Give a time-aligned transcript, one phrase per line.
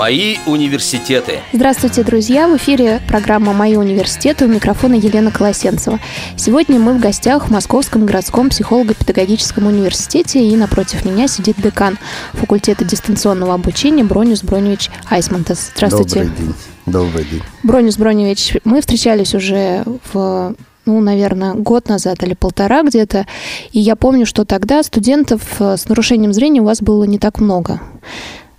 [0.00, 1.40] Мои университеты.
[1.52, 2.48] Здравствуйте, друзья!
[2.48, 6.00] В эфире программа «Мои университеты» у микрофона Елена Колосенцева.
[6.38, 11.98] Сегодня мы в гостях в Московском городском психолого-педагогическом университете, и напротив меня сидит декан
[12.32, 15.72] факультета дистанционного обучения Бронюс Броневич Айсмантес.
[15.76, 16.20] Здравствуйте.
[16.20, 16.54] Добрый день.
[16.86, 17.42] Добрый день.
[17.62, 20.54] Бронюс Броневич, мы встречались уже в
[20.86, 23.26] ну, наверное, год назад или полтора где-то.
[23.70, 27.82] И я помню, что тогда студентов с нарушением зрения у вас было не так много.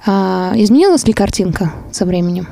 [0.05, 2.48] А изменилась ли картинка со временем?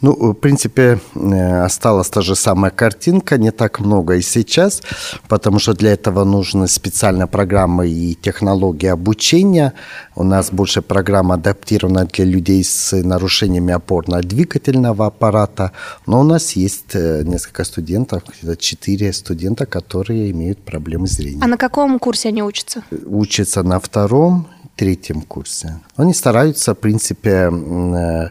[0.00, 4.82] Ну, в принципе, э, осталась та же самая картинка, не так много и сейчас,
[5.28, 9.72] потому что для этого нужны специальные программы и технологии обучения.
[10.14, 15.70] У нас больше программа адаптирована для людей с нарушениями опорно-двигательного аппарата,
[16.06, 21.40] но у нас есть э, несколько студентов, где-то четыре студента, которые имеют проблемы зрения.
[21.42, 22.82] А на каком курсе они учатся?
[23.06, 24.46] Учатся на втором
[24.76, 25.80] третьем курсе.
[25.96, 28.28] Они стараются, в принципе, э,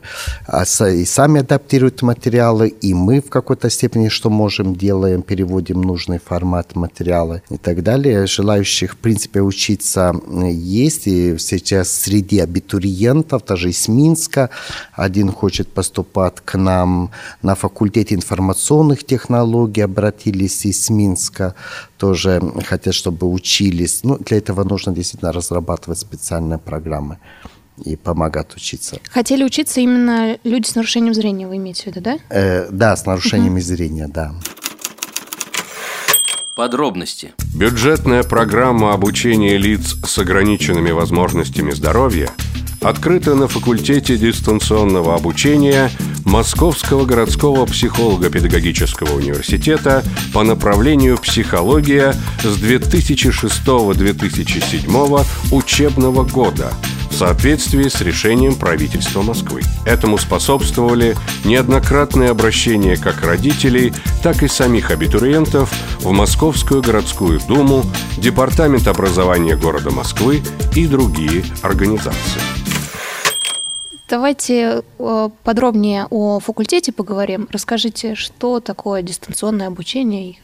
[0.93, 6.75] и сами адаптируют материалы, и мы в какой-то степени, что можем, делаем, переводим нужный формат
[6.75, 8.27] материала и так далее.
[8.27, 10.13] Желающих, в принципе, учиться
[10.51, 14.49] есть, и сейчас среди абитуриентов, даже из Минска,
[14.93, 21.55] один хочет поступать к нам на факультете информационных технологий, обратились из Минска,
[21.97, 24.03] тоже хотят, чтобы учились.
[24.03, 25.99] Ну, для этого нужно действительно разрабатывать
[26.33, 27.17] специальные программы
[27.83, 28.99] и помогать учиться.
[29.09, 32.17] Хотели учиться именно люди с нарушением зрения, вы имеете в виду, да?
[32.29, 33.65] Э, да, с нарушениями угу.
[33.65, 34.33] зрения, да.
[36.55, 37.33] Подробности.
[37.55, 42.29] Бюджетная программа обучения лиц с ограниченными возможностями здоровья
[42.79, 45.89] открыта на факультете дистанционного обучения
[46.25, 56.71] Московского городского психолого-педагогического университета по направлению психология с 2006-2007 учебного года–
[57.13, 59.61] в соответствии с решением правительства Москвы.
[59.85, 67.83] Этому способствовали неоднократные обращения как родителей, так и самих абитуриентов в Московскую городскую думу,
[68.17, 70.41] Департамент образования города Москвы
[70.75, 72.41] и другие организации.
[74.09, 77.47] Давайте э, подробнее о факультете поговорим.
[77.51, 80.37] Расскажите, что такое дистанционное обучение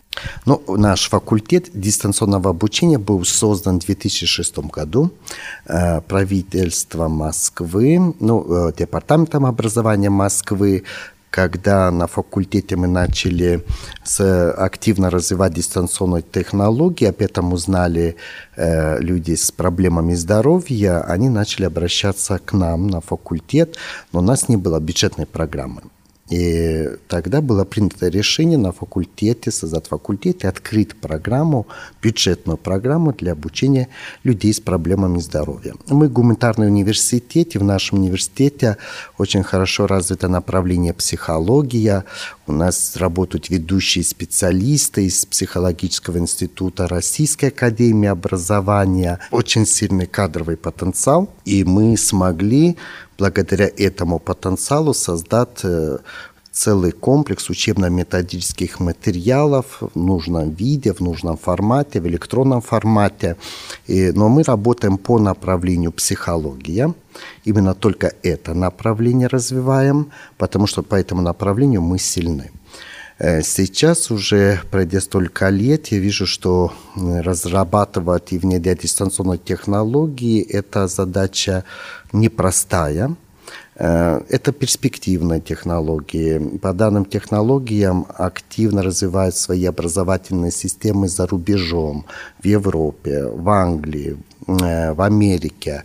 [0.46, 5.12] ну, наш факультет дистанционного обучения был создан в 2006 году
[5.66, 10.84] э, правительством Москвы, ну, э, департаментом образования Москвы,
[11.30, 13.64] когда на факультете мы начали
[14.58, 18.16] активно развивать дистанционные технологии, об этом узнали
[18.56, 23.78] э, люди с проблемами здоровья, они начали обращаться к нам на факультет,
[24.12, 25.82] но у нас не было бюджетной программы.
[26.30, 31.66] И тогда было принято решение на факультете, создать факультет и открыть программу,
[32.04, 33.88] бюджетную программу для обучения
[34.24, 35.74] людей с проблемами здоровья.
[35.88, 38.78] Мы гуманитарный университет, и в нашем университете
[39.18, 42.06] очень хорошо развито направление психология.
[42.50, 49.20] У нас работают ведущие специалисты из психологического института Российской академии образования.
[49.30, 52.76] Очень сильный кадровый потенциал, и мы смогли
[53.20, 56.00] благодаря этому потенциалу создать э,
[56.60, 63.36] целый комплекс учебно-методических материалов в нужном виде, в нужном формате, в электронном формате.
[63.88, 66.94] И, но мы работаем по направлению психология.
[67.46, 72.52] Именно только это направление развиваем, потому что по этому направлению мы сильны.
[73.20, 80.88] Э, сейчас уже, пройдя столько лет, я вижу, что разрабатывать и внедрять дистанционные технологии– это
[80.88, 81.64] задача
[82.12, 83.16] непростая.
[83.80, 86.58] Э, это перспективные технологии.
[86.58, 92.06] По данным технологиям активно развивают свои образовательные системы за рубежом,
[92.44, 95.84] в Европе, в Англии, э, в Америке.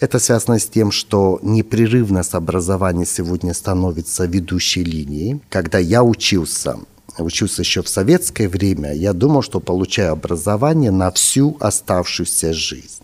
[0.00, 5.40] Это связано с тем, что непрерывность образования сегодня становится ведущей линией.
[5.50, 6.78] Когда я учился,
[7.18, 13.03] учился еще в советское время, я думал, что получаю образование на всю оставшуюся жизнь.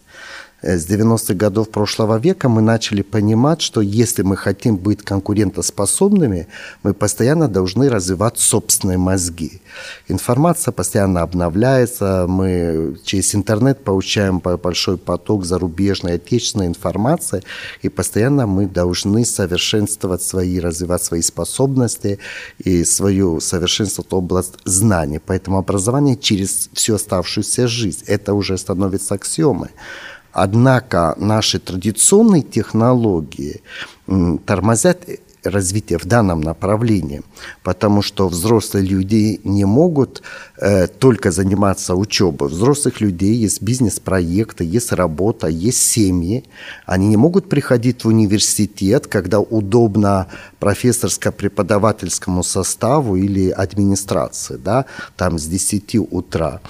[0.63, 6.47] Э, с 90-х годов прошлого века мы начали понимать, что если мы хотим быть конкурентоспособными,
[6.83, 9.61] мы постоянно должны развивать собственные мозги.
[10.09, 17.43] Информация постоянно обновляется, мы через интернет получаем большой поток зарубежной, отечественной информации,
[17.83, 22.19] и постоянно мы должны совершенствовать свои, развивать свои способности
[22.59, 25.21] и свою совершенствовать область знаний.
[25.25, 29.71] Поэтому образование через всю оставшуюся жизнь, это уже становится аксиомой.
[30.33, 33.61] Однако наши традиционные технологии
[34.47, 35.07] тормозят
[35.45, 37.23] развитие в данном направлении,
[37.63, 40.23] потому что взрослые люди не могут
[40.59, 42.49] э, только заниматься учебой.
[42.49, 46.45] Взрослых людей есть бизнес-проекты, есть работа, есть семьи.
[46.87, 50.27] Они не могут приходить в университет, когда удобно
[50.61, 54.85] профессорско-преподавательскому составу или администрации, да,
[55.17, 56.61] там с 10 утра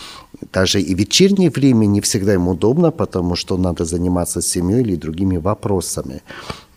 [0.53, 5.37] даже и вечернее время не всегда им удобно, потому что надо заниматься семьей или другими
[5.37, 6.23] вопросами.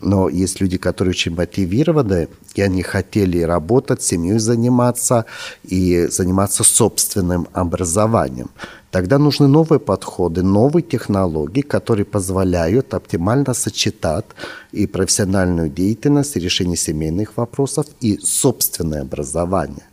[0.00, 5.24] Но есть люди, которые очень мотивированы, и они хотели работать, семьей заниматься
[5.62, 8.50] и заниматься собственным образованием.
[8.90, 14.26] Тогда нужны новые подходы, новые технологии, которые позволяют оптимально сочетать
[14.70, 19.84] и профессиональную деятельность, и решение семейных вопросов, и собственное образование.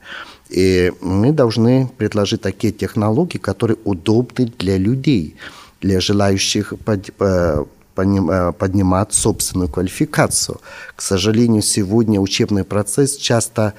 [0.51, 5.35] И мы должны предложить такие технологии, которые удобны для людей,
[5.79, 7.65] для желающих под, э,
[7.95, 10.59] э, поднимать собственную квалификацию.
[10.95, 13.73] К сожалению, сегодня учебный процесс часто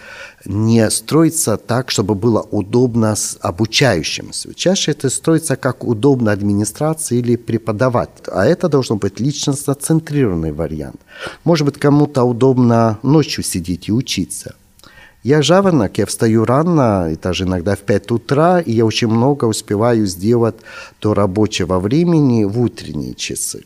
[0.46, 4.54] не строится так, чтобы было удобно с обучающимся.
[4.54, 8.10] Чаще это строится как удобно администрации или преподавать.
[8.32, 11.00] А это должен быть личностно-центрированный вариант.
[11.44, 14.54] Может быть, кому-то удобно ночью сидеть и учиться.
[15.22, 19.44] Я жаворонок, я встаю рано, и даже иногда в 5 утра, и я очень много
[19.44, 20.56] успеваю сделать
[21.00, 23.64] до рабочего времени в утренние часы.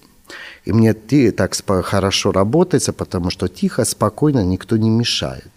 [0.67, 1.55] И мне так
[1.85, 5.49] хорошо работается, потому что тихо, спокойно, никто не мешает.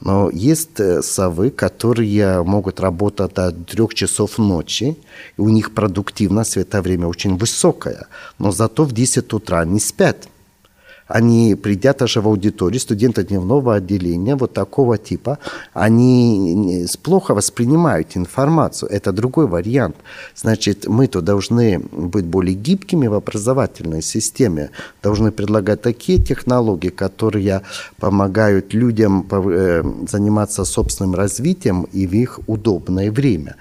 [0.00, 4.96] Но есть э, совы, которые могут работать до трех часов ночи,
[5.38, 8.06] и у них продуктивность в это время очень высокая,
[8.38, 10.28] но зато в 10 утра не спят–
[11.08, 15.38] они, придя даже в аудиторию, студенты дневного отделения вот такого типа,
[15.72, 18.90] они плохо воспринимают информацию.
[18.90, 19.96] Это другой вариант.
[20.36, 24.70] Значит, мы-то должны быть более гибкими в образовательной системе,
[25.02, 27.62] должны предлагать такие технологии, которые
[27.98, 33.56] помогают людям э, заниматься собственным развитием и в их удобное время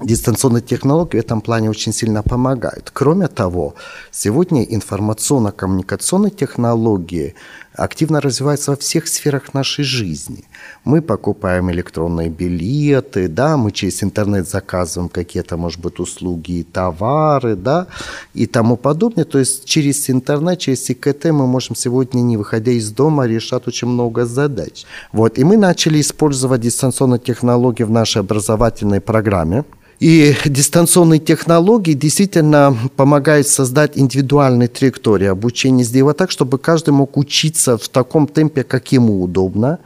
[0.00, 2.90] дистанционные технологии в этом плане очень сильно помогают.
[2.92, 3.74] Кроме того,
[4.12, 7.34] сегодня информационно-коммуникационные технологии
[7.74, 10.44] активно развиваются во всех сферах нашей жизни.
[10.84, 17.56] Мы покупаем электронные билеты, да, мы через интернет заказываем какие-то, может быть, услуги и товары,
[17.56, 17.86] да,
[18.34, 19.24] и тому подобное.
[19.24, 23.88] То есть через интернет, через ИКТ мы можем сегодня, не выходя из дома, решать очень
[23.88, 24.84] много задач.
[25.12, 29.64] Вот, и мы начали использовать дистанционные технологии в нашей образовательной программе–
[30.00, 37.76] и дистанционные технологии действительно помогают создать индивидуальные траектории обучения, сделать так, чтобы каждый мог учиться
[37.76, 39.78] в таком темпе, как ему удобно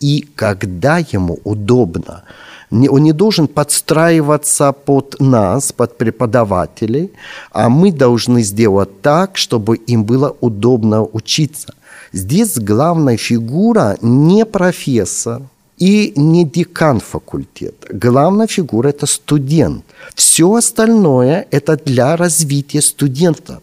[0.00, 2.24] и когда ему удобно.
[2.70, 7.10] Он не должен подстраиваться под нас, под преподавателей,
[7.52, 11.74] а мы должны сделать так, чтобы им было удобно учиться.
[12.12, 15.42] Здесь главная фигура не профессор,
[15.80, 17.88] и не декан факультета.
[17.90, 19.84] Главная фигура– это студент.
[20.14, 23.60] Все остальное– это для развития студента.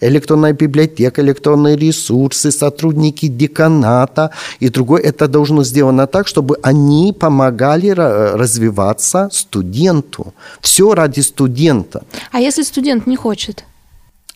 [0.00, 4.30] Электронная библиотека, электронные ресурсы, сотрудники деканата
[4.60, 5.02] и другое.
[5.02, 10.34] Это должно сделано так, чтобы они помогали развиваться студенту.
[10.60, 12.02] Все ради студента.
[12.32, 13.64] А если студент не хочет?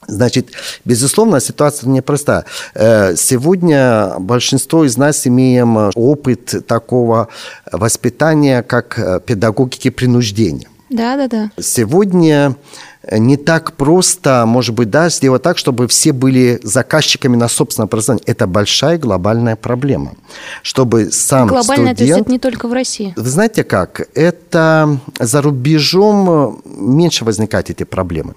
[0.06, 0.50] Значит,
[0.84, 2.44] безусловно, ситуация непростая.
[2.75, 7.28] Э, сегодня большинство из нас имеем опыт такого
[7.72, 10.69] воспитания, как э, педагогики принуждения.
[10.90, 11.50] Да, да, да.
[11.60, 12.54] Сегодня
[13.10, 18.25] не так просто, может быть, да, сделать так, чтобы все были заказчиками на собственное образование.
[18.26, 20.12] Это большая глобальная проблема.
[20.62, 21.98] Чтобы сам Глобальная, студент...
[21.98, 23.12] то есть это не только в России?
[23.17, 24.08] Вы знаете как?
[24.15, 28.34] Это за рубежом меньше возникают эти проблемы.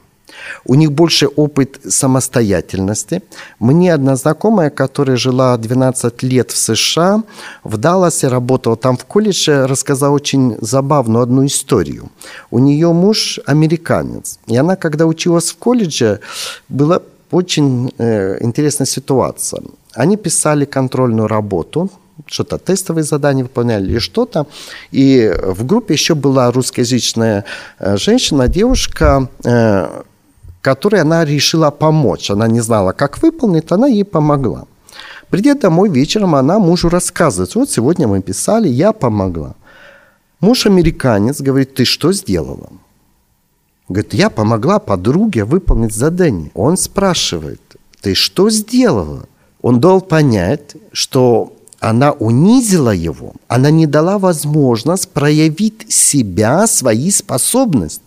[0.66, 3.22] У них больше опыт самостоятельности.
[3.60, 7.24] Мне одна знакомая, которая жила 12 лет в США,
[7.64, 12.10] в Далласе работала там в колледже, рассказала очень забавную одну историю.
[12.52, 14.40] У нее муж американец.
[14.48, 16.20] И она, когда училась в колледже,
[16.70, 19.62] была очень э, интересная ситуация.
[19.94, 21.90] Они писали контрольную работу,
[22.26, 24.46] что-то тестовые задания выполняли или что-то.
[24.92, 27.46] И в группе еще была русскоязычная
[27.80, 30.02] э, женщина, девушка, э,
[30.62, 32.32] которой она решила помочь.
[32.32, 34.66] Она не знала, как выполнить, она ей помогла.
[35.30, 39.56] Придя домой вечером, она мужу рассказывает, вот сегодня мы писали, я помогла.
[40.40, 42.70] Муж американец говорит, ты что сделала?
[43.88, 46.52] Говорит, я помогла подруге выполнить задание.
[46.54, 47.62] Он спрашивает,
[48.02, 49.28] ты что сделала?
[49.62, 58.04] Он дал понять, что она унизила его, она не дала возможность проявить себя, свои способности.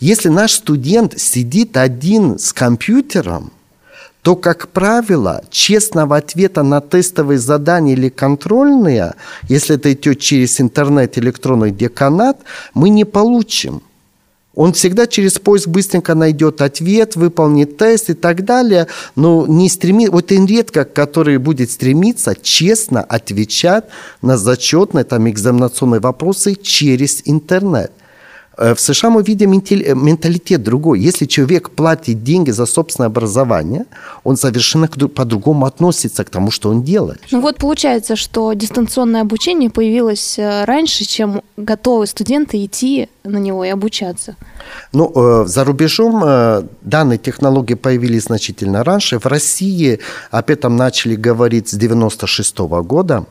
[0.00, 3.52] Если наш студент сидит один с компьютером,
[4.22, 9.14] то, как правило, честного ответа на тестовые задания или контрольные,
[9.48, 12.38] если это идет через интернет, электронный деканат,
[12.74, 13.82] мы не получим.
[14.54, 20.10] Он всегда через поиск быстренько найдет ответ, выполнит тест и так далее, но не стремит,
[20.10, 23.84] вот он редко, который будет стремиться честно отвечать
[24.20, 27.92] на зачетные, там, экзаменационные вопросы через интернет.
[28.58, 31.00] Э, в США мы видим э, менталитет другой.
[31.00, 33.84] Если человек платит деньги за собственное образование,
[34.24, 37.20] он совершенно по-другому относится к тому, что он делает.
[37.30, 43.64] Ну вот получается, что дистанционное обучение появилось э, раньше, чем готовы студенты идти на него
[43.64, 44.36] и обучаться.
[44.92, 46.22] Ну, за рубежом
[46.82, 49.18] данные технологии появились значительно раньше.
[49.18, 50.00] В России
[50.30, 53.26] об этом начали говорить с 96 года.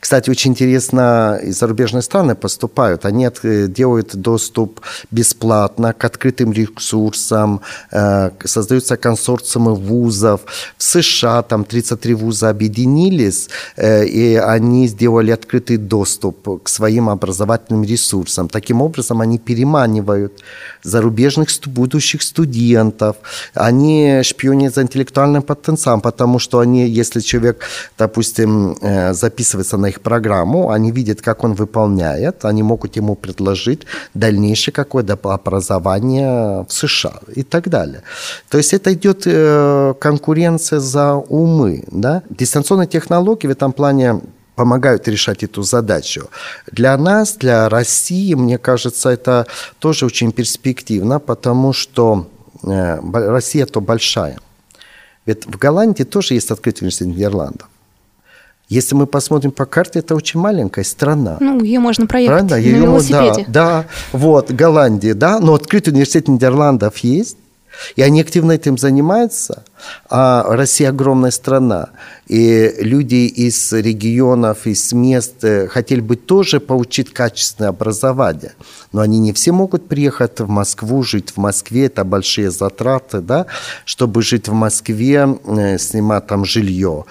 [0.00, 3.04] Кстати, очень интересно, и зарубежные страны поступают.
[3.04, 3.28] Они
[3.68, 7.60] делают доступ бесплатно к открытым ресурсам,
[7.90, 10.40] э, создаются консорциумы вузов.
[10.76, 17.84] В США там 33 вуза объединились, э, и они сделали открытый доступ к своим образовательным
[17.84, 18.48] ресурсам.
[18.48, 20.32] Таким образом, они переманивают
[20.82, 23.16] зарубежных будущих студентов,
[23.54, 27.64] они шпионят за интеллектуальным потенциалом, потому что они, если человек,
[27.98, 29.14] допустим, э,
[29.62, 35.18] записывается на их программу, они видят, как он выполняет, они могут ему предложить дальнейшее какое-то
[35.22, 38.02] образование в США и так далее.
[38.48, 41.84] То есть это идет э, конкуренция за умы.
[41.92, 42.22] Да?
[42.30, 44.20] Дистанционные технологии в этом плане
[44.56, 46.28] помогают решать эту задачу.
[46.72, 49.46] Для нас, для России, мне кажется, это
[49.78, 52.26] тоже очень перспективно, потому что
[52.64, 54.36] э, Россия то большая.
[55.26, 57.68] Ведь в Голландии тоже есть открытый университет Нидерландов.
[58.72, 61.36] Если мы посмотрим по карте, это очень маленькая страна.
[61.40, 62.54] Ну, ее можно проехать Правда?
[62.54, 63.44] на ее, велосипеде.
[63.46, 67.36] Да, да, вот, Голландия, да, но открытый университет Нидерландов есть,
[67.96, 69.64] и они активно этим занимаются.
[70.08, 71.90] А Россия огромная страна,
[72.26, 78.52] и люди из регионов, из мест э, хотели бы тоже получить качественное образование.
[78.92, 83.46] Но они не все могут приехать в Москву, жить в Москве, это большие затраты, да,
[83.84, 87.04] чтобы жить в Москве, э, снимать там жилье.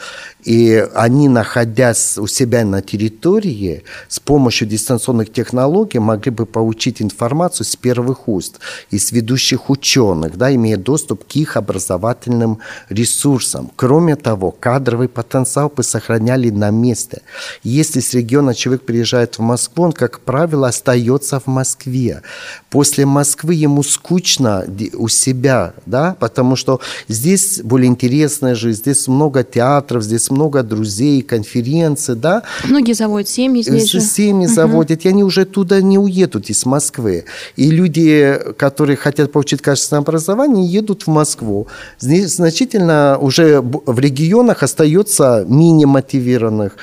[0.43, 7.65] И они, находясь у себя на территории, с помощью дистанционных технологий могли бы получить информацию
[7.65, 8.59] с первых уст,
[8.89, 13.71] из ведущих ученых, да, имея доступ к их образовательным ресурсам.
[13.75, 17.21] Кроме того, кадровый потенциал бы сохраняли на месте.
[17.63, 22.21] Если с региона человек приезжает в Москву, он, как правило, остается в Москве.
[22.69, 29.43] После Москвы ему скучно у себя, да, потому что здесь более интересная жизнь, здесь много
[29.43, 32.43] театров, здесь много друзей, конференций, да.
[32.63, 34.01] Многие заводят семьи здесь же.
[34.01, 34.53] Семьи угу.
[34.53, 37.25] заводят, и они уже туда не уедут из Москвы.
[37.55, 41.67] И люди, которые хотят получить качественное образование, едут в Москву.
[41.99, 46.73] Здесь значительно уже в регионах остается мини-мотивированных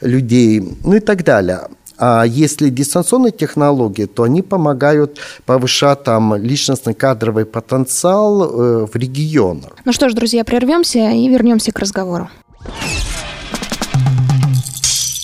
[0.00, 1.60] людей, ну и так далее.
[2.00, 9.72] А если дистанционные технологии, то они помогают повышать там личностный кадровый потенциал э, в регионах.
[9.84, 12.28] Ну что ж, друзья, прервемся и вернемся к разговору.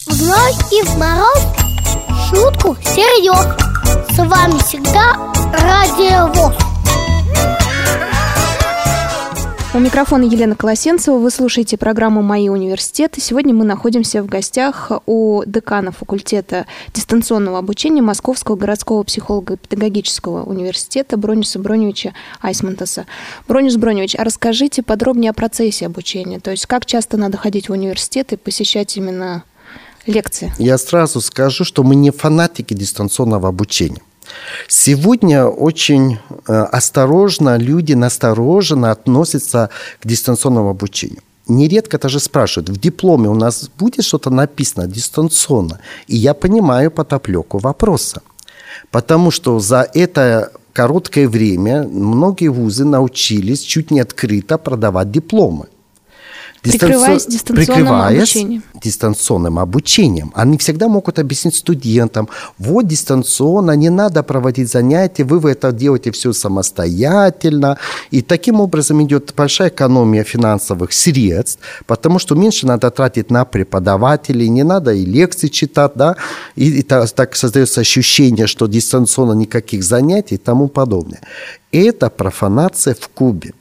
[0.07, 1.41] В ночь и в мороз
[2.29, 3.47] шутку серьез.
[4.11, 5.15] С вами всегда
[5.53, 6.74] Радио ВОЗ.
[9.75, 11.19] У микрофона Елена Колосенцева.
[11.19, 13.21] Вы слушаете программу «Мои университеты».
[13.21, 21.59] Сегодня мы находимся в гостях у декана факультета дистанционного обучения Московского городского психолого-педагогического университета Брониса
[21.59, 23.07] Броневича Айсмантаса.
[23.49, 26.39] Бронис Броневич, а расскажите подробнее о процессе обучения.
[26.39, 29.43] То есть как часто надо ходить в университет и посещать именно
[30.07, 30.55] лекции?
[30.57, 34.03] Я сразу скажу, что мы не фанатики дистанционного обучения.
[34.69, 41.23] Сегодня очень э, осторожно люди настороженно относятся к дистанционному обучению.
[41.47, 45.79] Нередко даже спрашивают, в дипломе у нас будет что-то написано дистанционно?
[46.07, 48.23] И я понимаю потоплеку вопроса.
[48.91, 55.67] Потому что за это короткое время многие вузы научились чуть не открыто продавать дипломы.
[56.65, 58.63] Прикрываясь дистанционным прикрываясь обучением.
[58.83, 60.33] дистанционным обучением.
[60.35, 62.29] Они всегда могут объяснить студентам,
[62.59, 67.79] вот дистанционно, не надо проводить занятия, вы это делаете все самостоятельно.
[68.11, 74.49] И таким образом идет большая экономия финансовых средств, потому что меньше надо тратить на преподавателей,
[74.49, 76.17] не надо и лекции читать, да,
[76.57, 81.21] и, и так, так создается ощущение, что дистанционно никаких занятий и тому подобное.
[81.73, 83.53] Это профанация в Кубе.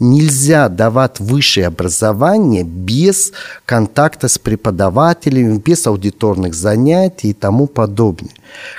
[0.00, 3.32] Нельзя давать высшее образование без
[3.64, 8.32] контакта с преподавателями, без аудиторных занятий и тому подобное.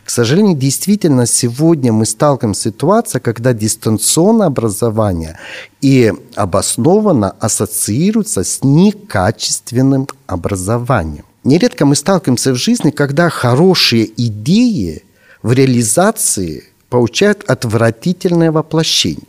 [0.03, 5.39] К сожалению, действительно, сегодня мы сталкиваемся с ситуацией, когда дистанционное образование
[5.79, 11.23] и обоснованно ассоциируется с некачественным образованием.
[11.45, 15.03] Нередко мы сталкиваемся в жизни, когда хорошие идеи
[15.43, 19.27] в реализации получают отвратительное воплощение.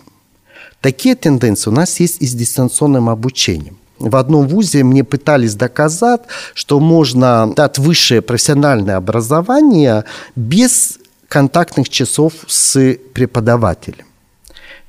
[0.80, 3.78] Такие тенденции у нас есть и с дистанционным обучением.
[3.99, 6.23] В одном вузе мне пытались доказать,
[6.54, 10.04] что можно дать высшее профессиональное образование
[10.37, 14.04] без контактных часов с преподавателем.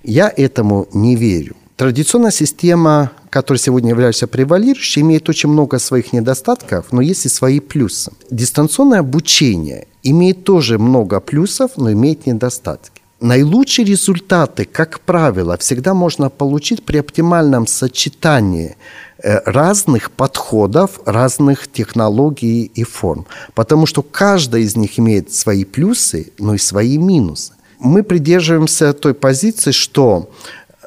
[0.03, 1.56] Я этому не верю.
[1.77, 7.60] Традиционная система, которая сегодня является превалирующей, имеет очень много своих недостатков, но есть и свои
[7.60, 8.12] плюсы.
[8.32, 13.01] Дистанционное обучение имеет тоже много плюсов, но имеет недостатки.
[13.19, 18.77] Наилучшие результаты, как правило, всегда можно получить при оптимальном сочетании
[19.24, 23.25] э, разных подходов, разных технологий и форм.
[23.55, 27.53] Потому что каждая из них имеет свои плюсы, но и свои минусы.
[27.79, 30.29] Мы придерживаемся той позиции, что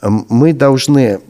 [0.00, 1.20] эм, мы должны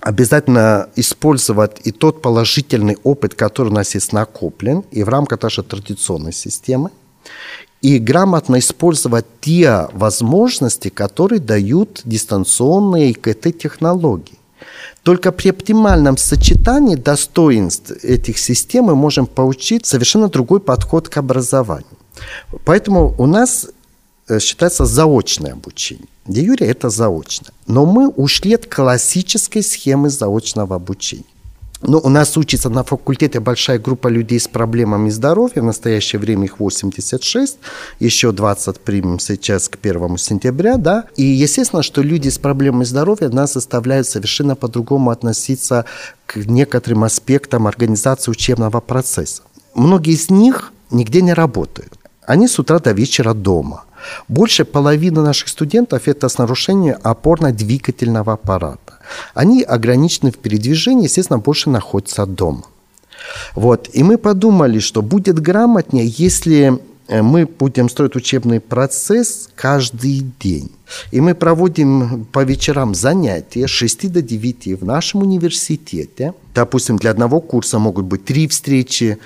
[0.00, 5.64] обязательно использовать и тот положительный опыт, который у нас есть накоплен, и в рамках нашей
[5.64, 6.90] традиционной системы,
[7.82, 14.38] и грамотно использовать те возможности, которые дают дистанционные ИКТ-технологии.
[15.02, 21.86] Только при оптимальном сочетании достоинств этих систем мы можем получить совершенно другой подход к образованию.
[22.64, 23.68] Поэтому у нас
[24.28, 26.08] э, считается заочное обучение.
[26.26, 27.48] Де юре это заочно.
[27.66, 31.24] Но мы ушли от классической схемы заочного обучения.
[31.80, 35.62] Ну, у нас учится на факультете большая группа людей с проблемами здоровья.
[35.62, 37.58] В настоящее время их 86.
[38.00, 40.76] Еще 20 примем сейчас к 1 сентября.
[40.76, 41.04] Да?
[41.16, 45.84] И естественно, что люди с проблемами здоровья нас заставляют совершенно по-другому относиться
[46.26, 49.42] к некоторым аспектам организации учебного процесса.
[49.74, 51.92] Многие из них нигде не работают.
[52.26, 53.84] Они с утра до вечера дома.
[54.28, 58.98] Больше половины наших студентов– это с нарушением опорно-двигательного аппарата.
[59.34, 62.64] Они ограничены в передвижении, естественно, больше находятся дома.
[63.54, 63.88] Вот.
[63.92, 70.70] И мы подумали, что будет грамотнее, если э, мы будем строить учебный процесс каждый день.
[71.10, 76.32] И мы проводим по вечерам занятия с 6 до 9 в нашем университете.
[76.54, 79.18] Допустим, для одного курса могут быть три встречи,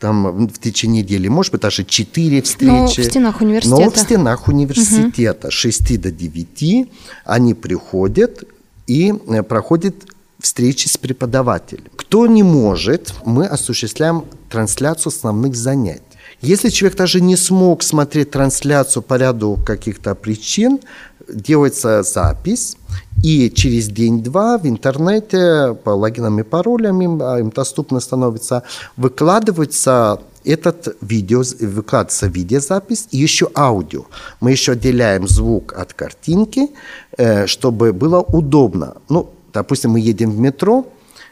[0.00, 2.70] там в течение недели, может быть, даже четыре встречи.
[2.70, 3.82] Но в стенах университета.
[3.82, 5.48] Но в стенах университета.
[5.48, 5.52] Угу.
[5.52, 6.88] С 6 до 9
[7.26, 8.44] они приходят
[8.86, 9.94] и э, проходят
[10.38, 11.84] встречи с преподавателем.
[11.96, 16.02] Кто не может, мы осуществляем трансляцию основных занятий.
[16.40, 20.80] Если человек даже не смог смотреть трансляцию по ряду каких-то причин,
[21.28, 22.76] делается запись,
[23.22, 28.62] и через день-два в интернете по логинам и паролям им, а, им доступно становится,
[28.96, 34.04] выкладывается этот видео, выкладывается видеозапись и еще аудио.
[34.40, 36.70] Мы еще отделяем звук от картинки,
[37.18, 38.94] э, чтобы было удобно.
[39.10, 40.86] Ну, допустим, мы едем в метро,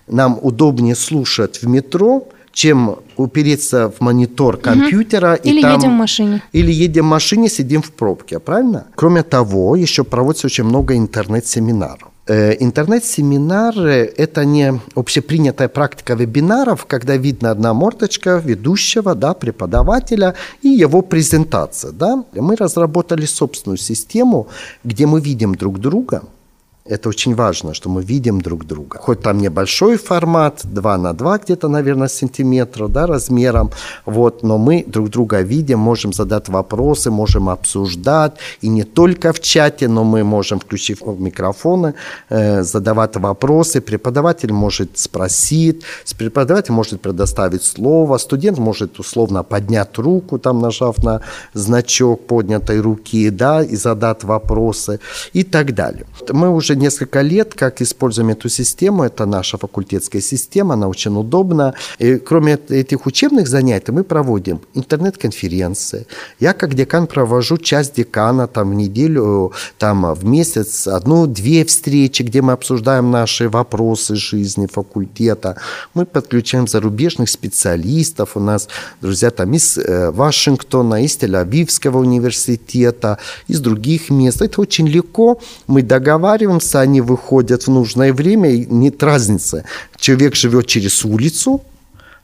[0.06, 5.34] нам удобнее слушать в метро, чем упереться в монитор компьютера.
[5.34, 5.42] Угу.
[5.42, 6.42] И Или там, едем в машине.
[6.52, 8.86] Или едем в машине, сидим в пробке, правильно?
[8.94, 12.08] Кроме того, еще проводится очень много интернет-семинаров.
[12.28, 20.68] Э, интернет-семинары– это не общепринятая практика вебинаров, когда видно одна мордочка ведущего, да, преподавателя и
[20.68, 21.92] его презентация.
[21.92, 22.24] Да.
[22.34, 24.48] Мы разработали собственную систему,
[24.84, 26.22] где мы видим друг друга–
[26.88, 28.98] это очень важно, что мы видим друг друга.
[28.98, 33.70] Хоть там небольшой формат, 2 на 2 где-то, наверное, сантиметра да, размером,
[34.06, 39.40] вот, но мы друг друга видим, можем задать вопросы, можем обсуждать, и не только в
[39.40, 41.94] чате, но мы можем, включив микрофоны,
[42.30, 45.82] э, задавать вопросы, преподаватель может спросить,
[46.18, 51.20] преподаватель может предоставить слово, студент может условно поднять руку, там нажав на
[51.54, 55.00] значок поднятой руки, да, и задать вопросы
[55.34, 56.06] и так далее.
[56.32, 59.04] Мы уже несколько лет, как используем эту систему.
[59.04, 61.74] Это наша факультетская система, она очень удобна.
[61.98, 66.06] И кроме этих учебных занятий мы проводим интернет-конференции.
[66.40, 72.42] Я как декан провожу часть декана там в неделю, там в месяц одну-две встречи, где
[72.42, 75.56] мы обсуждаем наши вопросы жизни факультета.
[75.94, 78.36] Мы подключаем зарубежных специалистов.
[78.36, 78.68] У нас
[79.00, 84.42] друзья там из э, Вашингтона, из Тель-Авивского университета, из других мест.
[84.42, 85.40] Это очень легко.
[85.66, 89.64] Мы договариваемся разница, они выходят в нужное время, и нет разницы.
[89.96, 91.60] Человек живет через улицу,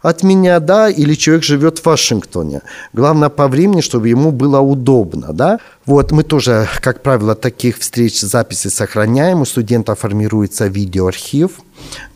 [0.02, 2.60] от меня, да, или человек живет в Вашингтоне.
[2.92, 5.58] Главное по времени, чтобы ему было удобно, да.
[5.86, 9.42] Вот мы тоже, как правило, таких встреч, записи сохраняем.
[9.42, 11.60] У студентов формируется видеоархив.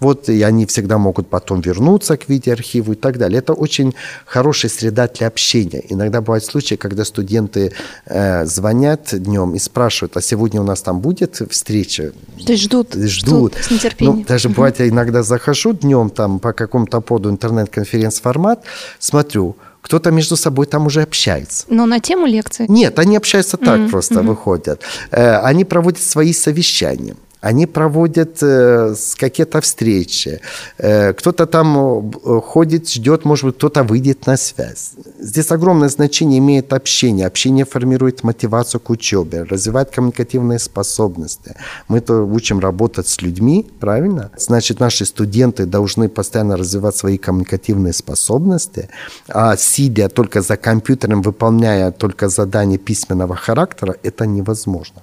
[0.00, 3.40] Вот, и они всегда могут потом вернуться к видеоархиву и так далее.
[3.40, 5.82] Это очень хорошая среда для общения.
[5.88, 7.72] Иногда бывают случаи, когда студенты
[8.06, 12.12] э, звонят днем и спрашивают, а сегодня у нас там будет встреча?
[12.46, 13.08] То есть ждут, ждут.
[13.08, 14.18] ждут с нетерпением.
[14.18, 18.62] Ну, даже бывает, я иногда захожу днем там по какому-то поводу интернет-конференц-формат,
[18.98, 21.64] смотрю, кто-то между собой там уже общается.
[21.68, 22.66] Но на тему лекции?
[22.68, 23.90] Нет, они общаются так mm-hmm.
[23.90, 24.26] просто, mm-hmm.
[24.26, 24.82] выходят.
[25.10, 27.16] Э, они проводят свои совещания.
[27.40, 30.40] Они проводят э, какие-то встречи.
[30.78, 34.92] Э, кто-то там э, ходит, ждет, может быть, кто-то выйдет на связь.
[35.20, 37.26] Здесь огромное значение имеет общение.
[37.26, 41.54] Общение формирует мотивацию к учебе, развивает коммуникативные способности.
[41.88, 44.30] Мы то учим работать с людьми, правильно?
[44.36, 48.88] Значит, наши студенты должны постоянно развивать свои коммуникативные способности,
[49.28, 55.02] а сидя только за компьютером, выполняя только задания письменного характера, это невозможно.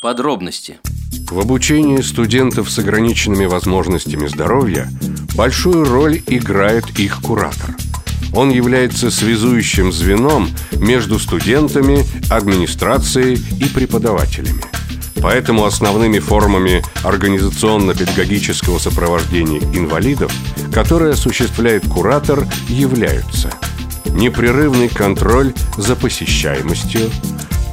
[0.00, 0.78] Подробности.
[1.28, 4.88] В обучении студентов с ограниченными возможностями здоровья
[5.34, 7.74] большую роль играет их куратор.
[8.32, 14.62] Он является связующим звеном между студентами, администрацией и преподавателями.
[15.20, 20.32] Поэтому основными формами организационно-педагогического сопровождения инвалидов,
[20.72, 23.52] которые осуществляет куратор, являются
[24.06, 27.10] непрерывный контроль за посещаемостью,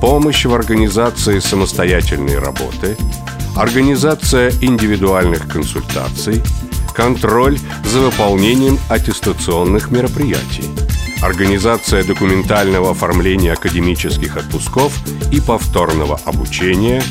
[0.05, 2.95] помощь в организации самостоятельной работы,
[3.55, 6.43] организация индивидуальных консультаций,
[6.93, 10.69] контроль за выполнением аттестационных мероприятий,
[11.23, 14.95] организация документального оформления академических отпусков
[15.31, 17.01] и повторного обучения,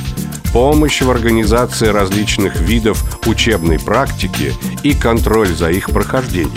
[0.53, 4.53] помощь в организации различных видов учебной практики
[4.85, 6.53] и контроль за их прохождением,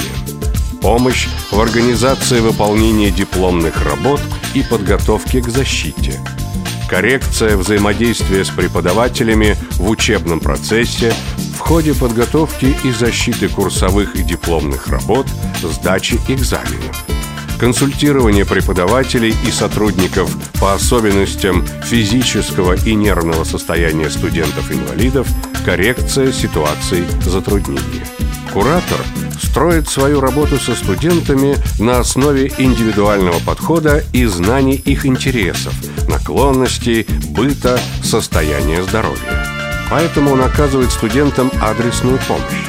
[0.80, 4.22] помощь в организации выполнения дипломных работ
[4.54, 6.20] и подготовки к защите,
[6.90, 11.13] коррекция взаимодействия с преподавателями в учебном процессе
[11.56, 15.28] в ходе подготовки и защиты курсовых и дипломных работ,
[15.62, 17.04] сдачи экзаменов,
[17.60, 25.28] консультирование преподавателей и сотрудников по особенностям физического и нервного состояния студентов-инвалидов,
[25.68, 28.06] коррекция ситуаций затруднения.
[28.54, 29.02] Куратор–
[29.44, 35.74] строит свою работу со студентами на основе индивидуального подхода и знаний их интересов,
[36.08, 39.46] наклонностей, быта, состояния здоровья.
[39.92, 42.68] Поэтому он оказывает студентам адресную помощь.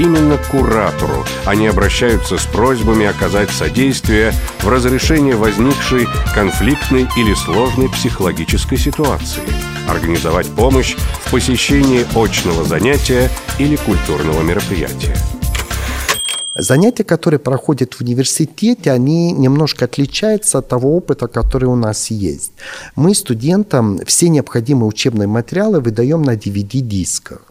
[0.00, 7.88] Именно к куратору они обращаются с просьбами оказать содействие в разрешении возникшей конфликтной или сложной
[7.90, 9.42] психологической ситуации,
[9.90, 15.16] организовать помощь в посещении очного занятия или культурного мероприятия.
[16.54, 22.52] Занятия, которые проходят в университете, они немножко отличаются от того опыта, который у нас есть.
[22.96, 27.42] Мы студентам все необходимые учебные материалы выдаем на DVD-дисках.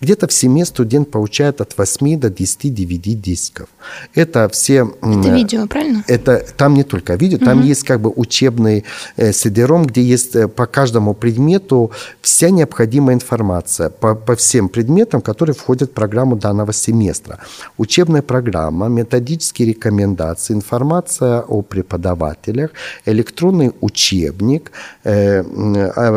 [0.00, 3.68] Где-то в семье студент получает от 8 до 10 DVD-дисков.
[4.14, 4.92] Это все...
[5.02, 6.04] Это видео, правильно?
[6.06, 7.66] Это, там не только видео, там угу.
[7.66, 8.84] есть как бы учебный
[9.16, 15.20] э, сидером, где есть э, по каждому предмету вся необходимая информация по, по всем предметам,
[15.20, 17.38] которые входят в программу данного семестра.
[17.78, 22.70] Учебная программа, методические рекомендации, информация о преподавателях,
[23.06, 24.70] электронный учебник,
[25.04, 25.40] э,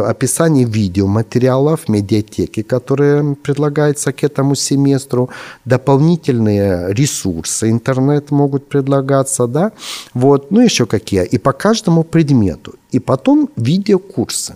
[0.10, 5.30] описание видеоматериалов, медиатеки, которые предлагается к этому семестру,
[5.66, 9.72] дополнительные ресурсы, интернет могут предлагаться, да,
[10.14, 14.56] вот, ну еще какие, и по каждому предмету, и потом видеокурсы.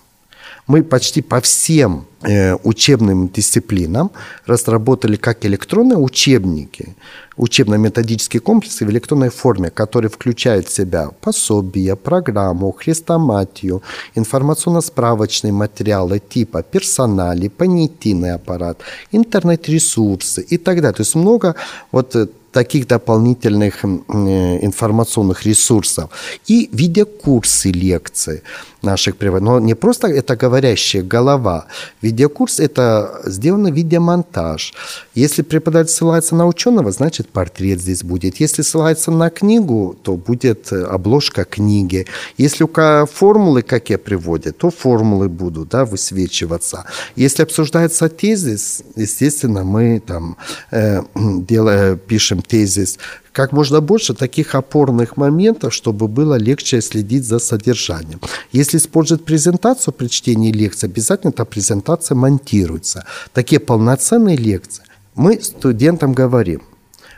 [0.68, 4.12] Мы почти по всем э, учебным дисциплинам
[4.46, 6.96] разработали как электронные учебники,
[7.36, 13.82] учебно-методические комплексы в электронной форме, которые включают в себя пособия, программу, хрестоматию,
[14.16, 18.78] информационно-справочные материалы типа персонали, понятийный аппарат,
[19.12, 20.94] интернет-ресурсы и так далее.
[20.94, 21.56] То есть много
[21.92, 26.10] вот э, таких дополнительных информационных ресурсов
[26.48, 28.44] и видеокурсы лекции
[28.84, 29.60] наших преподавателей.
[29.60, 31.66] Но не просто это говорящая голова.
[32.02, 34.74] Видеокурс– это сделанный видеомонтаж.
[35.16, 38.40] Если преподаватель ссылается на ученого, значит портрет здесь будет.
[38.40, 42.08] Если ссылается на книгу, то будет э, обложка книги.
[42.38, 42.70] Если у
[43.06, 46.86] формулы какие приводят, то формулы будут да, высвечиваться.
[47.16, 50.38] Если обсуждается тезис, естественно, мы там
[50.72, 52.98] э, делаем, пишем тезис
[53.32, 58.20] как можно больше таких опорных моментов, чтобы было легче следить за содержанием.
[58.52, 63.06] Если использовать презентацию при чтении лекции, обязательно эта презентация монтируется.
[63.34, 64.84] Такие полноценные лекции.
[65.16, 66.62] Мы студентам говорим,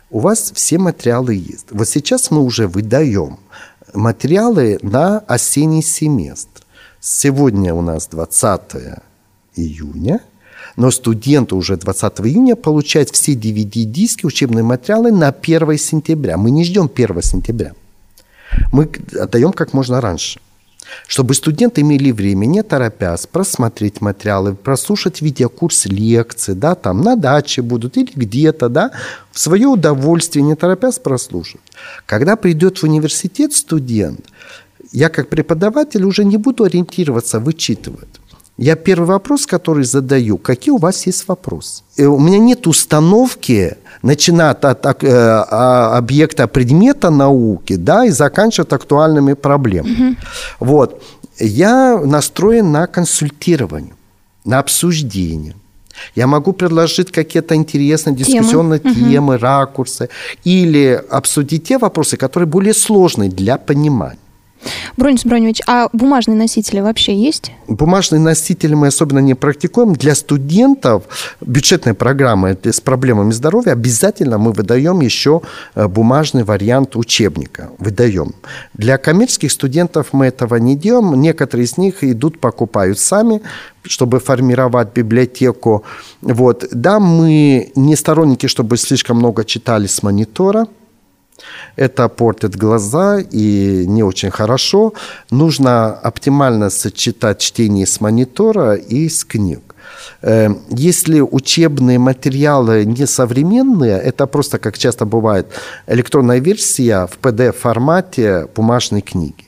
[0.09, 1.67] у вас все материалы есть.
[1.71, 3.39] Вот сейчас мы уже выдаем
[3.93, 6.63] материалы на осенний семестр.
[6.99, 8.61] Сегодня у нас 20
[9.55, 10.21] июня,
[10.75, 16.37] но студенты уже 20 июня получают все DVD-диски, учебные материалы на 1 сентября.
[16.37, 17.73] Мы не ждем 1 сентября.
[18.71, 20.39] Мы отдаем как можно раньше
[21.07, 27.61] чтобы студенты имели время, не торопясь, просмотреть материалы, прослушать видеокурс лекции, да, там на даче
[27.61, 28.91] будут или где-то, да,
[29.31, 31.61] в свое удовольствие, не торопясь, прослушать.
[32.05, 34.25] Когда придет в университет студент,
[34.91, 38.09] я как преподаватель уже не буду ориентироваться, вычитывать.
[38.57, 41.83] Я первый вопрос, который задаю, какие у вас есть вопросы?
[41.95, 48.71] И у меня нет установки начинать от, от э, объекта предмета науки, да, и заканчивать
[48.71, 50.11] актуальными проблемами.
[50.11, 50.15] Угу.
[50.59, 51.01] Вот.
[51.39, 53.95] Я настроен на консультирование,
[54.45, 55.55] на обсуждение.
[56.15, 59.43] Я могу предложить какие-то интересные дискуссионные темы, темы угу.
[59.43, 60.09] ракурсы
[60.43, 64.19] или обсудить те вопросы, которые более сложные для понимания.
[64.97, 67.51] Бронис Броневич, а бумажные носители вообще есть?
[67.67, 69.93] Бумажные носители мы особенно не практикуем.
[69.93, 71.03] Для студентов
[71.41, 75.41] бюджетной программы с проблемами здоровья обязательно мы выдаем еще
[75.75, 77.71] э, бумажный вариант учебника.
[77.79, 78.35] Выдаем.
[78.73, 81.19] Для коммерческих студентов мы этого не делаем.
[81.19, 83.41] Некоторые из них идут, покупают сами,
[83.83, 85.83] чтобы формировать библиотеку.
[86.21, 86.65] Вот.
[86.71, 90.67] Да, мы не сторонники, чтобы слишком много читали с монитора–
[91.75, 94.93] это портит глаза и не очень хорошо.
[95.31, 99.75] Нужно оптимально сочетать чтение с монитора и с книг.
[100.21, 105.47] Э, если учебные материалы не современные, это просто, как часто бывает,
[105.87, 109.47] электронная версия в PDF-формате бумажной книги.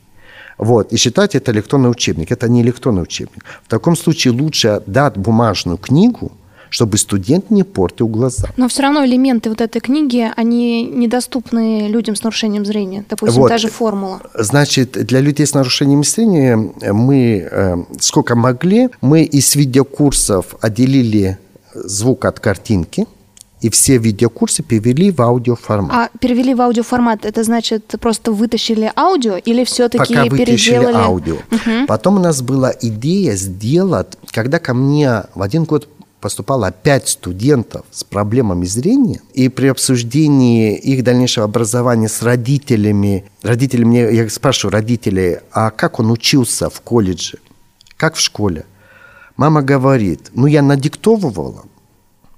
[0.58, 2.32] Вот, и считать это электронный учебник.
[2.32, 3.44] Это не электронный учебник.
[3.66, 6.32] В таком случае лучше дать бумажную книгу–
[6.76, 8.50] чтобы студент не портил глаза.
[8.58, 13.06] Но все равно элементы вот этой книги, они недоступны людям с нарушением зрения.
[13.10, 13.48] Допустим, вот.
[13.50, 14.20] даже формула.
[14.34, 16.58] Значит, для людей с нарушением зрения
[16.92, 21.38] мы, э, сколько могли, мы из видеокурсов отделили
[21.74, 23.08] звук от картинки,
[23.62, 25.92] и все видеокурсы перевели в аудиоформат.
[25.96, 30.96] А перевели в аудиоформат, это значит просто вытащили аудио или все-таки Пока вытащили переделали?
[30.96, 31.36] аудио.
[31.36, 31.88] Угу.
[31.88, 35.88] Потом у нас была идея сделать, когда ко мне в один год
[36.26, 43.84] поступало пять студентов с проблемами зрения, и при обсуждении их дальнейшего образования с родителями, родители
[43.84, 47.38] мне, я спрашиваю родителей, а как он учился в колледже,
[47.96, 48.66] как в школе?
[49.38, 51.66] Мама говорит, ну я надиктовывала,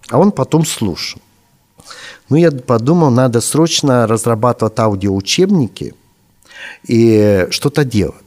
[0.10, 1.22] а он потом слушал.
[2.28, 5.96] Ну я подумал, надо срочно разрабатывать аудиоучебники
[6.86, 8.27] и что-то делать.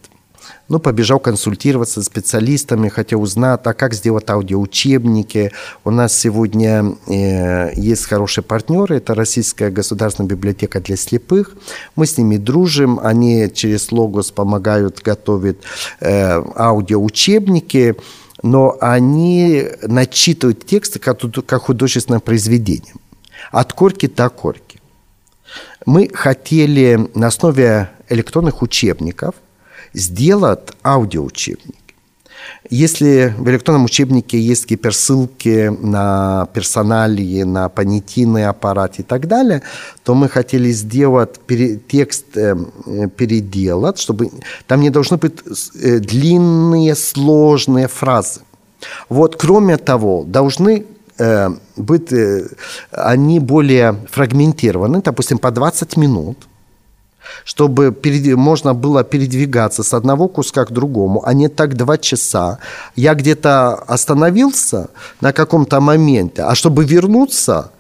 [0.71, 5.51] Ну, побежал консультироваться с специалистами, хотел узнать, а как сделать аудиоучебники.
[5.85, 11.57] У нас сегодня э, есть хорошие партнеры, это Российская государственная библиотека для слепых.
[11.97, 15.59] Мы с ними дружим, они через Логос помогают готовить
[15.99, 17.97] э, аудиоучебники,
[18.45, 22.95] но они начитывают тексты как, как художественное произведение.
[23.51, 24.81] От корки до корки.
[25.85, 29.35] Мы хотели на основе электронных учебников–
[29.93, 31.77] сделать аудиоучебник.
[32.69, 39.63] Если в электронном учебнике есть гиперссылки на персоналии, на понятийный аппарат и так далее,
[40.05, 41.41] то мы хотели сделать
[41.89, 42.57] текст э,
[43.17, 44.31] переделать, чтобы
[44.67, 45.39] там не должны быть
[45.83, 48.41] э, длинные, сложные фразы.
[49.09, 50.85] Вот, кроме того, должны
[51.19, 52.13] э, быть
[52.93, 56.39] они более фрагментированы, допустим, по 20 минут–
[57.45, 62.59] чтобы перед, можно было передвигаться с одного куска к другому, а не так два часа.
[62.97, 64.89] Я где-то остановился
[65.21, 67.71] на каком-то моменте, а чтобы вернуться,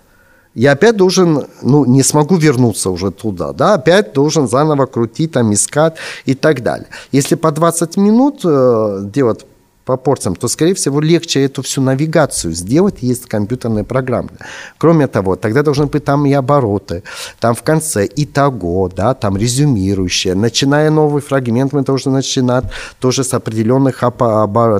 [0.54, 5.52] я опять должен, ну, не смогу вернуться уже туда, да, опять должен заново крутить, там,
[5.52, 6.88] искать и так далее.
[7.12, 9.46] Если по 20 минут э, делать
[9.84, 14.30] по порциям, то, скорее всего, легче эту всю навигацию сделать, есть компьютерные программы.
[14.78, 17.02] Кроме того, тогда должны быть там и обороты,
[17.40, 20.34] там в конце итого, да, там резюмирующее.
[20.34, 22.64] Начиная новый фрагмент, мы должны начинать
[23.00, 24.00] тоже с определенных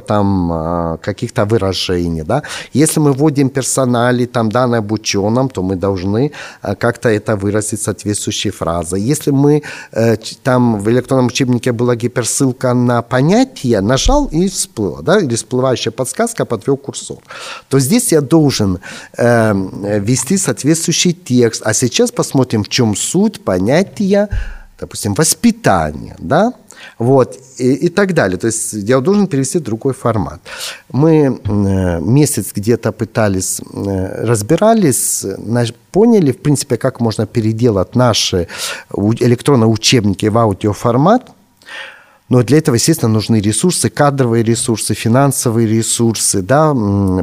[0.06, 2.42] там а, каких-то выражений, да.
[2.72, 6.32] Если мы вводим персонали, там, да, на обученном, то мы должны
[6.62, 9.00] а, как-то это выразить соответствующей фразой.
[9.00, 15.18] Если мы, э, там в электронном учебнике была гиперссылка на понятие, нажал и всплыл да,
[15.18, 17.18] или всплывающая подсказка подвел курсор,
[17.68, 18.80] то здесь я должен
[19.16, 19.52] э,
[20.00, 21.62] ввести соответствующий текст.
[21.64, 24.28] А сейчас посмотрим, в чем суть понятия,
[24.80, 26.52] допустим, воспитания, да,
[26.98, 28.38] Вот, и, и так далее.
[28.38, 30.40] То есть я должен перевести в другой формат.
[30.92, 35.26] Мы э, месяц где-то пытались, э, разбирались,
[35.92, 38.48] поняли, в принципе, как можно переделать наши
[39.20, 41.30] электронные учебники в аудиоформат–
[42.30, 46.72] но для этого, естественно, нужны ресурсы, кадровые ресурсы, финансовые ресурсы, да,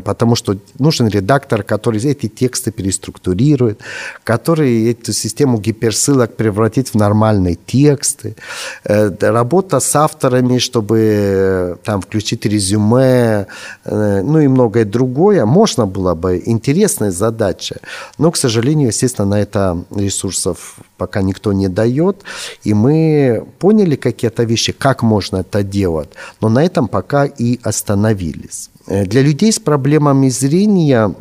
[0.04, 3.80] потому что нужен редактор, который эти тексты переструктурирует,
[4.26, 8.36] который эту систему гиперссылок превратит в нормальные тексты.
[8.84, 13.48] Э, работа с авторами, чтобы э, там включить резюме,
[13.86, 17.78] э, ну и многое другое, можно было бы, интересная задача.
[18.18, 22.24] Но, к сожалению, естественно, на это ресурсов пока никто не дает.
[22.64, 26.10] И мы поняли какие-то вещи, как можно это делать,
[26.42, 28.70] но на этом пока и остановились.
[28.88, 31.14] Э, для людей с проблемами зрения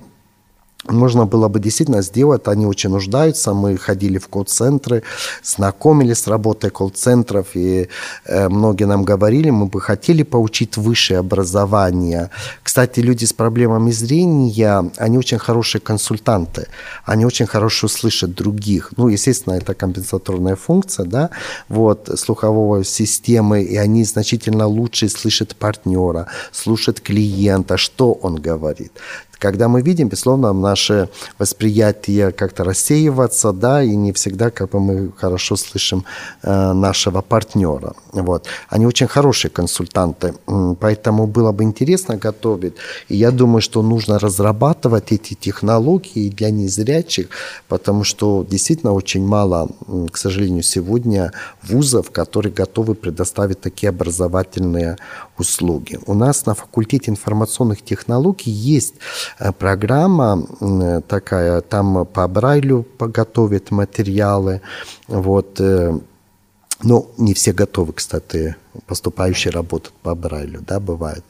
[0.89, 3.55] можно было бы действительно сделать, они очень нуждаются.
[3.55, 5.03] Мы ходили в колл-центры,
[5.43, 7.89] знакомились с работой колл-центров, и
[8.25, 12.31] э, многие нам говорили, мы бы хотели получить высшее образование.
[12.63, 16.67] Кстати, люди с проблемами зрения, они очень хорошие консультанты,
[17.05, 18.93] они очень хорошо слышат других.
[18.97, 21.31] Ну, естественно, это компенсаторная функция, да,
[21.69, 28.93] вот, слухового системы, и они значительно лучше слышат партнера, слушают клиента, что он говорит.
[29.39, 35.13] Когда мы видим, безусловно, наше восприятие как-то рассеиваться, да, и не всегда как бы мы
[35.17, 36.05] хорошо слышим
[36.43, 37.95] э, нашего партнера.
[38.13, 38.47] Вот.
[38.71, 40.35] Они очень хорошие консультанты,
[40.81, 42.75] поэтому было бы интересно готовить.
[43.09, 47.29] И я думаю, что нужно разрабатывать эти технологии для незрячих,
[47.69, 49.69] потому что действительно очень мало,
[50.11, 54.97] к сожалению, сегодня вузов, которые готовы предоставить такие образовательные
[55.39, 55.99] услуги.
[56.07, 58.95] У нас на факультете информационных технологий есть
[59.39, 60.47] Э, программа
[61.09, 64.61] такая, там по Брайлю готовят материалы,
[65.09, 65.99] вот, э,
[66.83, 71.25] ну, не все готовы, кстати, поступающие работают по Брайлю, да, бывает.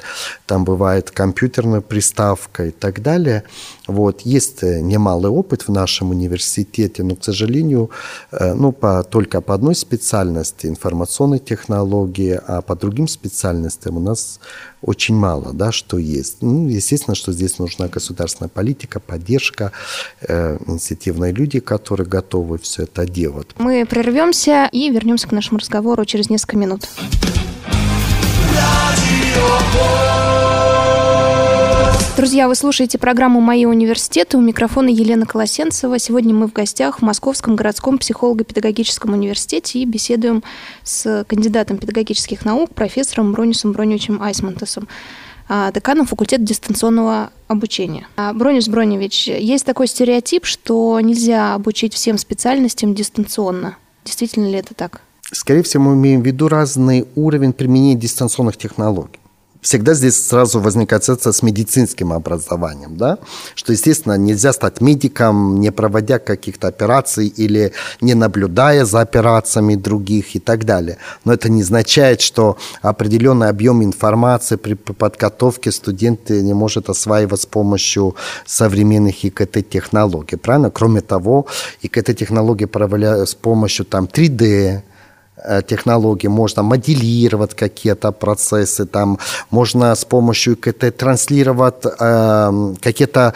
[0.46, 3.42] Там бывает компьютерная приставка и так далее.
[3.86, 4.22] Вот.
[4.22, 7.90] Есть э, немалый опыт в нашем университете, но, к сожалению,
[8.32, 14.40] э, ну, по, только по одной специальности, информационной технологии, а по другим специальностям у нас
[14.82, 16.42] очень мало, да, что есть.
[16.42, 19.72] Ну, естественно, что здесь нужна государственная политика, поддержка,
[20.20, 23.48] э, инициативные люди, которые готовы все это делать.
[23.58, 26.88] Мы прервемся и вернемся к нашему разговору через несколько минут.
[32.16, 34.38] Друзья, вы слушаете программу «Мои университеты».
[34.38, 35.98] У микрофона Елена Колосенцева.
[35.98, 40.42] Сегодня мы в гостях в Московском городском психолого-педагогическом университете и беседуем
[40.82, 44.88] с кандидатом педагогических наук, профессором Бронисом Броневичем Айсмантесом
[45.48, 48.08] а, деканом факультета дистанционного обучения.
[48.16, 53.76] А, Бронис Броневич, есть такой стереотип, что нельзя обучить всем специальностям дистанционно.
[54.04, 55.02] Действительно ли это так?
[55.32, 59.20] Скорее всего, мы имеем в виду разный уровень применения дистанционных технологий
[59.66, 63.18] всегда здесь сразу возникает ассоциация с медицинским образованием, да,
[63.56, 70.36] что, естественно, нельзя стать медиком, не проводя каких-то операций или не наблюдая за операциями других
[70.36, 70.98] и так далее.
[71.24, 77.46] Но это не означает, что определенный объем информации при подготовке студенты не может осваивать с
[77.46, 78.14] помощью
[78.46, 80.70] современных ИКТ-технологий, правильно?
[80.70, 81.46] Кроме того,
[81.82, 82.66] ИКТ-технологии
[83.24, 84.82] с помощью там 3D,
[85.44, 89.18] Э, технологии, можно моделировать какие-то процессы, там
[89.50, 93.34] можно с помощью КТ транслировать э, какие-то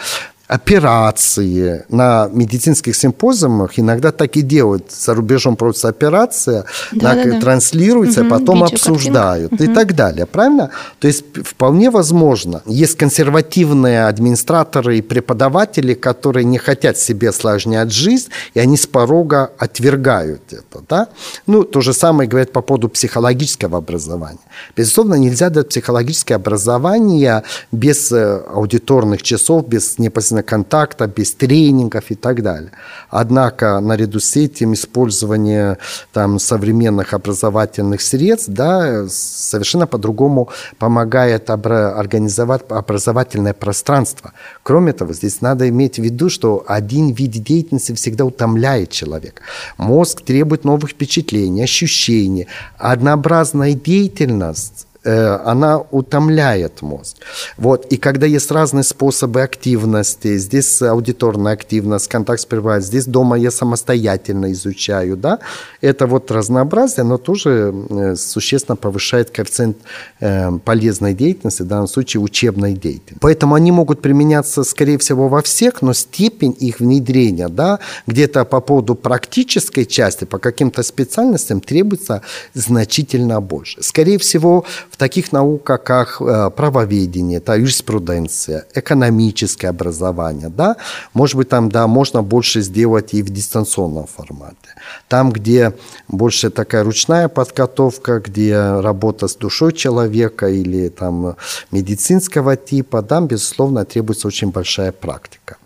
[0.51, 4.91] операции на медицинских симпозиумах иногда так и делают.
[4.91, 7.39] За рубежом проводится операция, да, да, да.
[7.39, 9.63] транслируется, угу, потом обсуждают угу.
[9.63, 10.25] и так далее.
[10.25, 10.71] Правильно?
[10.99, 12.61] То есть вполне возможно.
[12.65, 19.51] Есть консервативные администраторы и преподаватели, которые не хотят себе осложнять жизнь, и они с порога
[19.57, 20.83] отвергают это.
[20.89, 21.07] Да?
[21.47, 24.39] Ну, то же самое говорят по поводу психологического образования.
[24.75, 32.15] Безусловно, нельзя дать психологическое образование без э, аудиторных часов, без непосредственно контакта, без тренингов и
[32.15, 32.71] так далее.
[33.09, 35.77] Однако, наряду с этим использование
[36.13, 44.33] там, современных образовательных средств да, совершенно по-другому помогает организовать образовательное пространство.
[44.63, 49.41] Кроме того, здесь надо иметь в виду, что один вид деятельности всегда утомляет человека.
[49.77, 52.47] Мозг требует новых впечатлений, ощущений.
[52.77, 57.17] Однообразная деятельность она утомляет мозг.
[57.57, 57.85] Вот.
[57.85, 63.51] И когда есть разные способы активности, здесь аудиторная активность, контакт с пребыванием, здесь дома я
[63.51, 65.39] самостоятельно изучаю, да,
[65.81, 69.77] это вот разнообразие, но тоже э, существенно повышает коэффициент
[70.19, 73.17] э, полезной деятельности, в данном случае учебной деятельности.
[73.19, 78.61] Поэтому они могут применяться, скорее всего, во всех, но степень их внедрения, да, где-то по
[78.61, 82.21] поводу практической части, по каким-то специальностям требуется
[82.53, 83.81] значительно больше.
[83.81, 90.75] Скорее всего, в таких науках, как э, правоведение, это юриспруденция, экономическое образование, да,
[91.13, 94.75] может быть, там, да, можно больше сделать и в дистанционном формате.
[95.07, 95.73] Там, где
[96.07, 101.35] больше такая ручная подготовка, где работа с душой человека или там
[101.71, 105.57] медицинского типа, там, безусловно, требуется очень большая практика.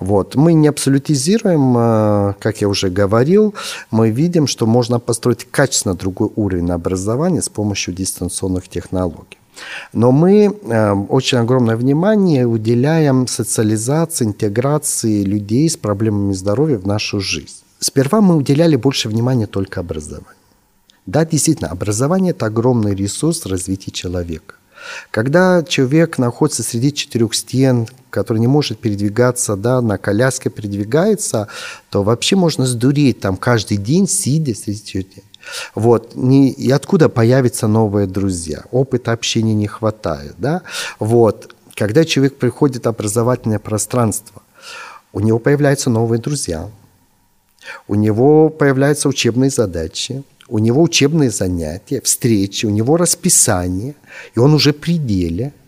[0.00, 0.34] Вот.
[0.34, 3.54] Мы не абсолютизируем, э, как я уже говорил,
[3.90, 9.38] мы видим, что можно построить качественно другой уровень образования с помощью дистанционных технологий.
[9.92, 17.20] Но мы э, очень огромное внимание уделяем социализации, интеграции людей с проблемами здоровья в нашу
[17.20, 17.62] жизнь.
[17.78, 20.34] Сперва мы уделяли больше внимания только образованию.
[21.06, 24.54] Да, действительно, образование– это огромный ресурс развития человека.
[25.10, 31.48] Когда человек находится среди четырех стен, который не может передвигаться, да, на коляске передвигается,
[31.90, 35.24] то вообще можно сдуреть там каждый день, сидя среди четырех.
[35.74, 36.14] Вот.
[36.14, 38.64] Не, и откуда появятся новые друзья?
[38.70, 40.34] Опыта общения не хватает.
[40.38, 40.62] Да?
[40.98, 41.54] Вот.
[41.74, 44.42] Когда человек приходит в образовательное пространство,
[45.12, 46.70] у него появляются новые друзья,
[47.88, 53.94] у него появляются учебные задачи, у него учебные занятия, встречи, у него расписание,
[54.34, 55.52] и он уже при деле–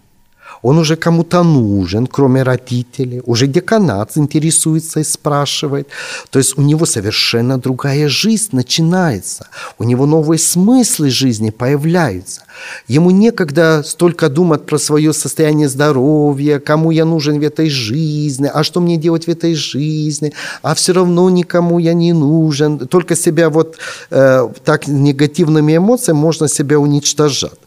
[0.62, 5.88] он уже кому-то нужен, кроме родителей, уже деканат интересуется и спрашивает.
[6.30, 12.42] То есть у него совершенно другая жизнь начинается, у него новые смыслы жизни появляются.
[12.88, 18.64] Ему некогда столько думать про свое состояние здоровья, кому я нужен в этой жизни, а
[18.64, 20.32] что мне делать в этой жизни,
[20.62, 22.78] а все равно никому я не нужен.
[22.78, 23.76] Только себя вот
[24.10, 27.65] э, так негативными эмоциями можно себя уничтожать.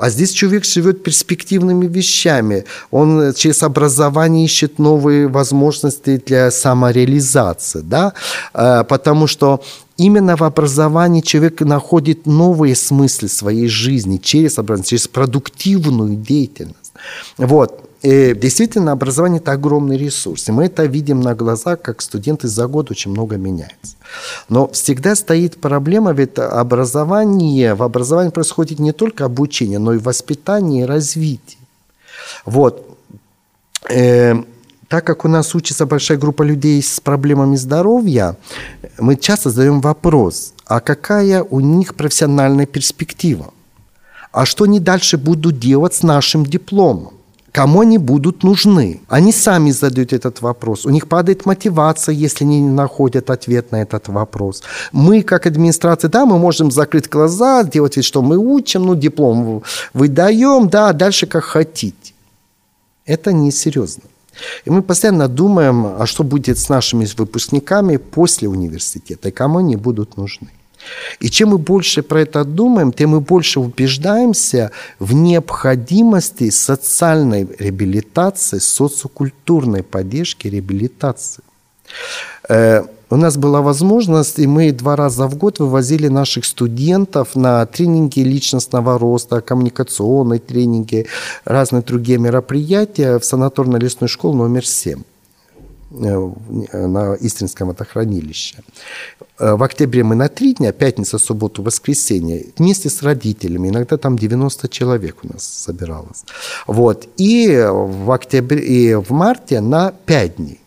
[0.00, 2.64] А здесь человек живет перспективными вещами.
[2.90, 8.14] Он э, через образование ищет новые возможности для самореализации, да?
[8.54, 9.62] Э, потому что
[9.98, 16.92] именно в образовании человек находит новые смыслы своей жизни через образование, через продуктивную деятельность.
[17.36, 17.89] Вот.
[18.02, 20.48] И действительно, образование– это огромный ресурс.
[20.48, 23.96] И мы это видим на глазах, как студенты за год очень много меняются.
[24.48, 30.84] Но всегда стоит проблема, ведь образование, в образовании происходит не только обучение, но и воспитание
[30.84, 31.58] и развитие.
[32.46, 32.96] Вот.
[33.90, 34.34] Э,
[34.88, 38.36] так как у нас учится большая группа людей с проблемами здоровья,
[38.98, 43.52] мы часто задаем вопрос, а какая у них профессиональная перспектива?
[44.32, 47.19] А что они дальше будут делать с нашим дипломом?
[47.52, 49.00] Кому они будут нужны?
[49.08, 50.86] Они сами задают этот вопрос.
[50.86, 54.62] У них падает мотивация, если они не находят ответ на этот вопрос.
[54.92, 59.62] Мы, как администрация, да, мы можем закрыть глаза, делать вид, что мы учим, ну, диплом
[59.94, 62.14] выдаем, да, дальше как хотите.
[63.04, 64.04] Это несерьезно.
[64.64, 69.76] И мы постоянно думаем, а что будет с нашими выпускниками после университета, и кому они
[69.76, 70.48] будут нужны.
[71.20, 78.58] И чем мы больше про это думаем, тем мы больше убеждаемся в необходимости социальной реабилитации,
[78.58, 81.42] социокультурной поддержки реабилитации.
[82.48, 87.66] Э, у нас была возможность, и мы два раза в год вывозили наших студентов на
[87.66, 91.06] тренинги личностного роста, коммуникационные тренинги,
[91.44, 95.02] разные другие мероприятия в санаторно-лесную школу номер 7 э,
[95.90, 98.56] на Истринском водохранилище.
[99.38, 104.16] Э, в октябре мы на три дня, пятница, субботу, воскресенье, вместе с родителями, иногда там
[104.16, 106.24] 90 человек у нас собиралось.
[106.66, 107.08] Вот.
[107.16, 110.60] И в октябре, и в марте на пять дней.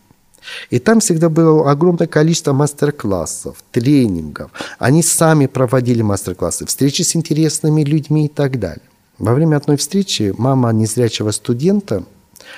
[0.69, 4.51] И там всегда было огромное количество мастер-классов, тренингов.
[4.77, 8.83] Они сами проводили мастер-классы, встречи с интересными людьми и так далее.
[9.19, 12.03] Во время одной встречи мама незрячего студента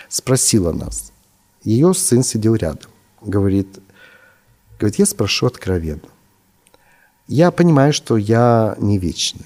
[0.10, 1.12] спросила нас.
[1.66, 2.90] Ее сын сидел рядом.
[3.22, 3.80] Говорит,
[4.80, 6.10] Говорит, я спрошу откровенно.
[7.28, 9.46] Я понимаю, что я не вечный.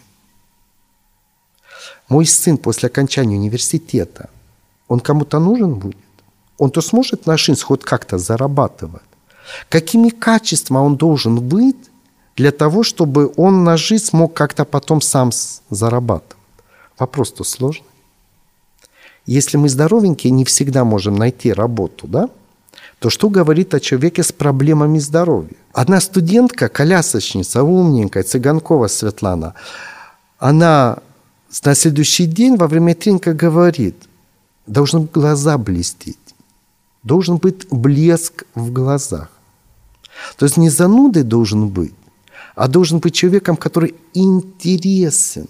[2.09, 4.29] Мой сын после окончания университета,
[4.87, 5.97] он кому-то нужен будет?
[6.57, 9.03] Он-то сможет на жизнь хоть как-то зарабатывать?
[9.69, 11.77] Какими качествами он должен быть
[12.35, 15.31] для того, чтобы он на жизнь смог как-то потом сам
[15.69, 16.35] зарабатывать?
[16.97, 17.85] Вопрос-то сложный.
[19.29, 22.31] Если мы здоровенькие, не всегда можем найти работу, да?
[22.97, 25.55] то что говорит о человеке с проблемами здоровья?
[25.71, 29.53] Одна студентка, колясочница, умненькая, Цыганкова Светлана,
[30.39, 30.97] она
[31.63, 33.95] на следующий день во время тренинга говорит,
[34.65, 36.35] должны глаза блестеть,
[37.03, 39.29] должен быть блеск в глазах.
[40.37, 41.93] То есть не занудой должен быть,
[42.55, 45.47] а должен быть человеком, который интересен.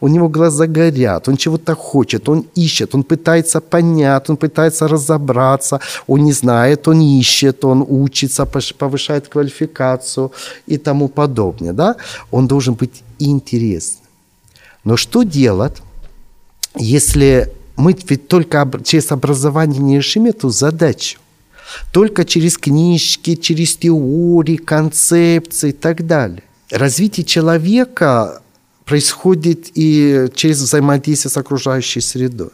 [0.00, 5.80] У него глаза горят, он чего-то хочет, он ищет, он пытается понять, он пытается разобраться,
[6.06, 10.32] он не знает, он ищет, он учится, повышает квалификацию
[10.66, 11.72] и тому подобное.
[11.72, 11.96] Да?
[12.30, 13.98] Он должен быть интересен.
[14.84, 15.82] Но что делать,
[16.76, 21.18] если мы ведь только через образование не решим эту задачу?
[21.92, 26.42] Только через книжки, через теории, концепции и так далее.
[26.70, 28.42] Развитие человека
[28.84, 32.50] происходит и через взаимодействие с окружающей средой.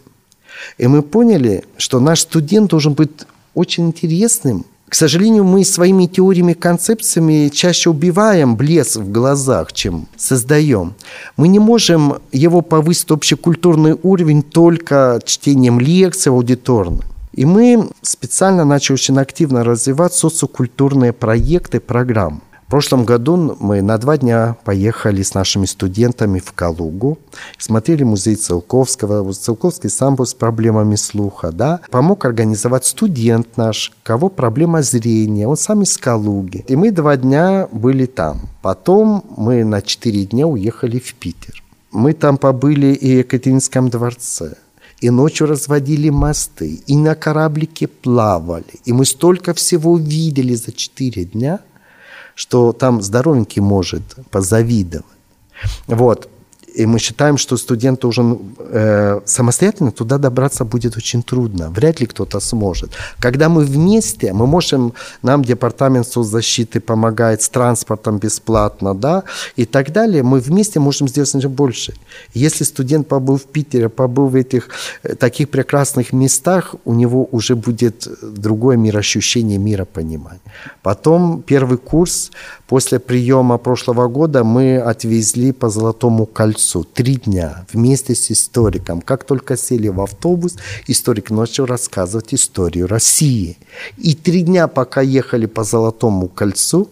[0.79, 3.11] И мы поняли, что наш студент должен быть
[3.55, 4.65] очень интересным.
[4.89, 10.95] К сожалению, мы своими теориями, концепциями чаще убиваем блеск в глазах, чем создаем.
[11.37, 17.05] Мы не можем его повысить общекультурный уровень только чтением лекций аудиторных.
[17.33, 22.41] И мы специально начали очень активно развивать социокультурные проекты, программы.
[22.71, 27.19] В прошлом году мы на два дня поехали с нашими студентами в Калугу,
[27.59, 34.29] смотрели музей Целковского, Целковский сам был с проблемами слуха, да, помог организовать студент наш, кого
[34.29, 36.65] проблема зрения, он сам из Калуги.
[36.69, 38.43] И мы два дня были там.
[38.63, 41.65] Потом мы на четыре дня уехали в Питер.
[41.91, 44.55] Мы там побыли и в Екатеринском дворце
[45.01, 48.79] и ночью разводили мосты, и на кораблике плавали.
[48.85, 51.59] И мы столько всего видели за четыре дня–
[52.41, 55.05] что там здоровенький может позавидовать.
[55.87, 56.31] Вот.
[56.75, 61.71] И мы считаем, что студент должен э, самостоятельно туда добраться будет очень трудно.
[61.71, 62.91] Вряд ли кто-то сможет.
[63.19, 64.93] Когда мы вместе, мы можем,
[65.23, 69.23] нам департамент соцзащиты помогает с транспортом бесплатно, да,
[69.57, 70.23] и так далее.
[70.23, 71.95] Мы вместе можем сделать больше.
[72.35, 74.69] Если студент побыл в Питере, побыл в этих
[75.03, 80.41] э, таких прекрасных местах, у него уже будет другое мироощущение, миропонимание.
[80.83, 82.31] Потом первый курс
[82.71, 89.01] после приема прошлого года мы отвезли по Золотому кольцу три дня вместе с историком.
[89.01, 90.57] Как только сели в автобус,
[90.87, 93.57] историк начал рассказывать историю России.
[93.99, 96.89] И три дня, пока ехали по Золотому кольцу,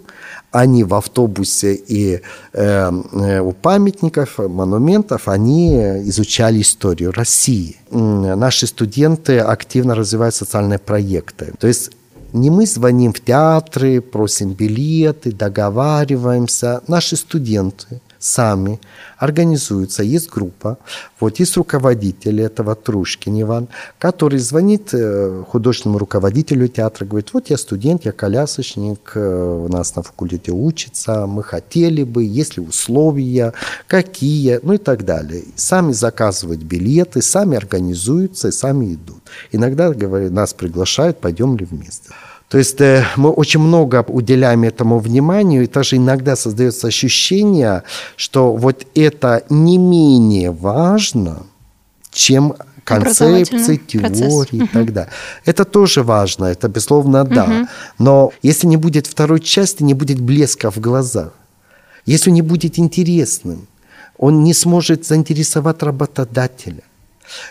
[0.51, 2.22] они в автобусе и
[2.55, 5.76] э, э у памятников, монументов, они
[6.09, 7.76] изучали историю России.
[7.93, 11.53] Наши студенты активно развивают социальные проекты.
[11.61, 11.93] То есть
[12.33, 16.83] не мы звоним в театры, просим билеты, договариваемся.
[16.87, 18.80] Наши студенты сами
[19.16, 20.78] организуются, есть группа,
[21.20, 27.56] вот есть руководитель этого Трушкин Иван, который звонит э, художественному руководителю театра, говорит, вот я
[27.56, 33.52] студент, я колясочник, э, у нас на факультете учится, мы хотели бы, есть ли условия,
[33.86, 35.44] какие, ну и так далее.
[35.56, 39.22] Сами заказывают билеты, сами организуются и сами идут.
[39.52, 42.10] Иногда говорят, нас приглашают, пойдем ли вместе.
[42.49, 47.82] То есть э, мы очень много уделяем этому вниманию, и даже иногда создается ощущение,
[48.16, 51.42] что вот это не менее важно,
[52.11, 55.12] чем концепции, теории и так далее.
[55.44, 57.68] Это тоже важно, это безусловно да.
[57.99, 61.32] Но если не будет второй части, не будет блеска в глазах.
[62.07, 63.66] Если он не будет интересным,
[64.16, 66.82] он не сможет заинтересовать работодателя.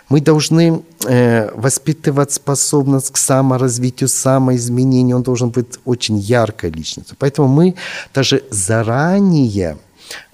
[0.09, 5.17] Мы должны э, воспитывать способность к саморазвитию, самоизменению.
[5.17, 7.15] Он должен быть очень яркой личностью.
[7.19, 7.75] Поэтому мы
[8.13, 9.77] даже заранее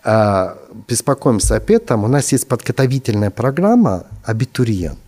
[0.03, 0.55] э,
[0.87, 2.03] беспокоимся об этом.
[2.03, 4.99] У нас есть подготовительная программа «Абитуриент»,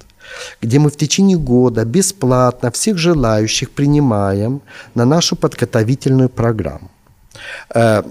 [0.61, 4.61] где мы в течение года бесплатно всех желающих принимаем
[4.95, 6.89] на нашу подготовительную программу.
[7.73, 8.03] Э,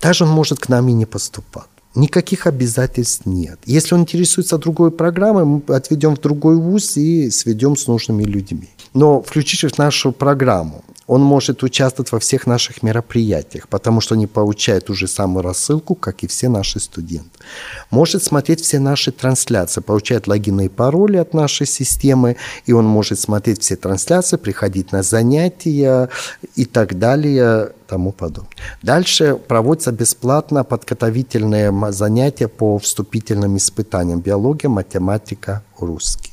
[0.00, 1.71] даже он может к нам и не поступать.
[1.94, 3.58] Никаких обязательств нет.
[3.66, 8.68] Если он интересуется другой программой, мы отведем в другой вуз и сведем с нужными людьми.
[8.94, 14.26] Но включившись в нашу программу, он может участвовать во всех наших мероприятиях, потому что они
[14.26, 17.30] получают ту же самую рассылку, как и все наши студенты.
[17.90, 22.36] Может смотреть все наши трансляции, получает логины и пароли от нашей системы,
[22.66, 26.08] и он может смотреть все трансляции, приходить на занятия
[26.54, 28.50] и так далее, тому подобное.
[28.82, 36.31] Дальше проводятся бесплатно подготовительные занятия по вступительным испытаниям биология, математика, русский.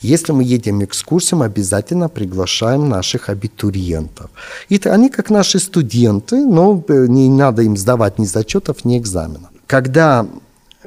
[0.00, 4.30] Если мы едем экскурсиям, обязательно приглашаем наших абитуриентов.
[4.68, 9.50] И они как наши студенты, но э, не надо им сдавать ни зачетов, ни экзаменов.
[9.66, 10.26] Когда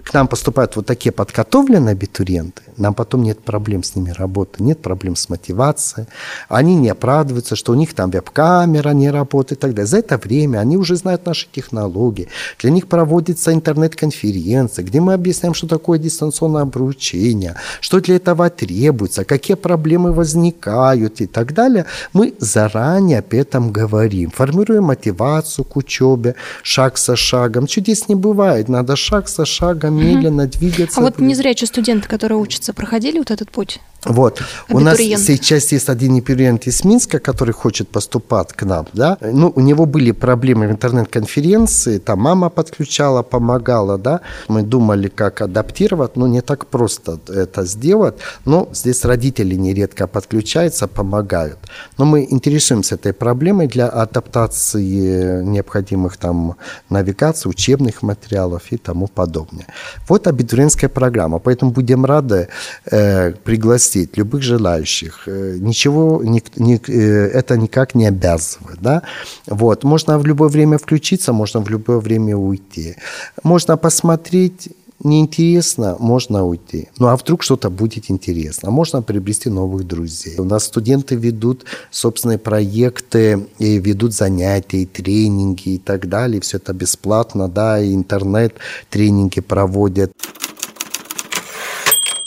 [0.03, 4.81] к нам поступают вот такие подготовленные абитуриенты, нам потом нет проблем с ними работать, нет
[4.81, 6.07] проблем с мотивацией.
[6.47, 9.87] Они не оправдываются, что у них там веб-камера не работает и так далее.
[9.87, 12.29] За это время они уже знают наши технологии.
[12.59, 19.25] Для них проводится интернет-конференция, где мы объясняем, что такое дистанционное обучение, что для этого требуется,
[19.25, 21.85] какие проблемы возникают и так далее.
[22.13, 27.67] Мы заранее об этом говорим, формируем мотивацию к учебе, шаг за шагом.
[27.67, 30.99] Чудес не бывает, надо шаг за шагом медленно двигаться.
[30.99, 33.79] А вот незрячие студенты, которые учатся, проходили вот этот путь?
[34.05, 34.41] Вот.
[34.69, 38.85] У нас сейчас есть один абитуриент из Минска, который хочет поступать к нам.
[38.93, 39.17] Да?
[39.21, 43.97] Ну, у него были проблемы в интернет-конференции, там мама подключала, помогала.
[43.97, 44.21] Да?
[44.47, 48.15] Мы думали, как адаптировать, но не так просто это сделать.
[48.45, 51.57] Но здесь родители нередко подключаются, помогают.
[51.97, 56.55] Но мы интересуемся этой проблемой для адаптации необходимых там
[56.89, 59.65] навигаций, учебных материалов и тому подобное.
[60.07, 61.39] Вот абитуриентская программа.
[61.39, 62.47] Поэтому будем рады
[62.91, 65.27] э, пригласить пригласить любых желающих.
[65.27, 68.79] Э, ничего не, не, э, это никак не обязывает.
[68.81, 69.01] Да?
[69.47, 69.83] Вот.
[69.83, 72.95] Можно в любое время включиться, можно в любое время уйти.
[73.43, 74.69] Можно посмотреть
[75.03, 76.87] неинтересно, можно уйти.
[76.99, 78.71] Ну а вдруг что-то будет интересно?
[78.71, 80.35] Можно приобрести новых друзей.
[80.39, 86.39] У нас студенты ведут собственные проекты, и ведут занятия, и тренинги и так далее.
[86.39, 90.11] Все это бесплатно, да, и интернет-тренинги проводят.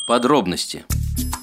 [0.06, 0.84] Подробности.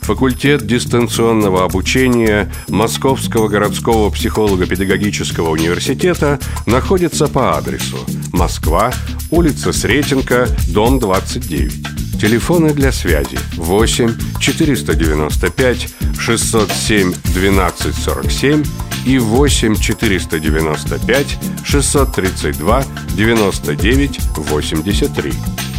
[0.09, 7.97] Факультет дистанционного обучения Московского городского психолого-педагогического университета находится по адресу
[8.33, 8.91] Москва,
[9.29, 12.19] улица Сретенка, дом 29.
[12.19, 15.89] Телефоны для связи 8 495
[16.19, 18.63] 607 1247
[19.05, 22.83] и 8 495 632
[23.13, 25.33] 99 83.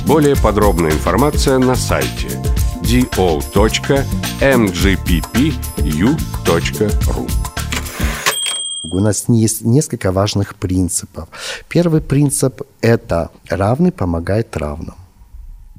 [0.07, 2.41] Более подробная информация на сайте
[2.91, 3.21] do.mgppu.ru
[8.83, 11.29] у нас есть несколько важных принципов.
[11.69, 14.97] Первый принцип– это равный помогает равным.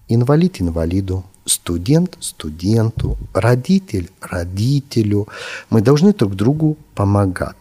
[0.07, 5.27] Инвалид инвалиду, студент студенту, родитель родителю.
[5.69, 7.57] Мы должны друг другу помогать.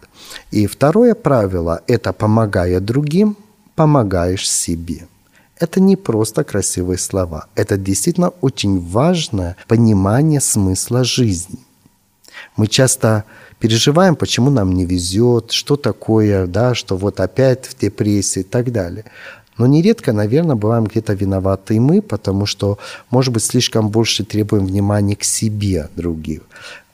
[0.51, 3.35] И второе правило– это помогая другим,
[3.75, 5.07] помогаешь себе
[5.61, 7.45] это не просто красивые слова.
[7.55, 11.59] Это действительно очень важное понимание смысла жизни.
[12.57, 13.25] Мы часто
[13.59, 18.71] переживаем, почему нам не везет, что такое, да, что вот опять в депрессии и так
[18.71, 19.05] далее.
[19.57, 22.79] Но нередко, наверное, бываем где-то виноваты и мы, потому что,
[23.11, 26.41] может быть, слишком больше требуем внимания к себе других.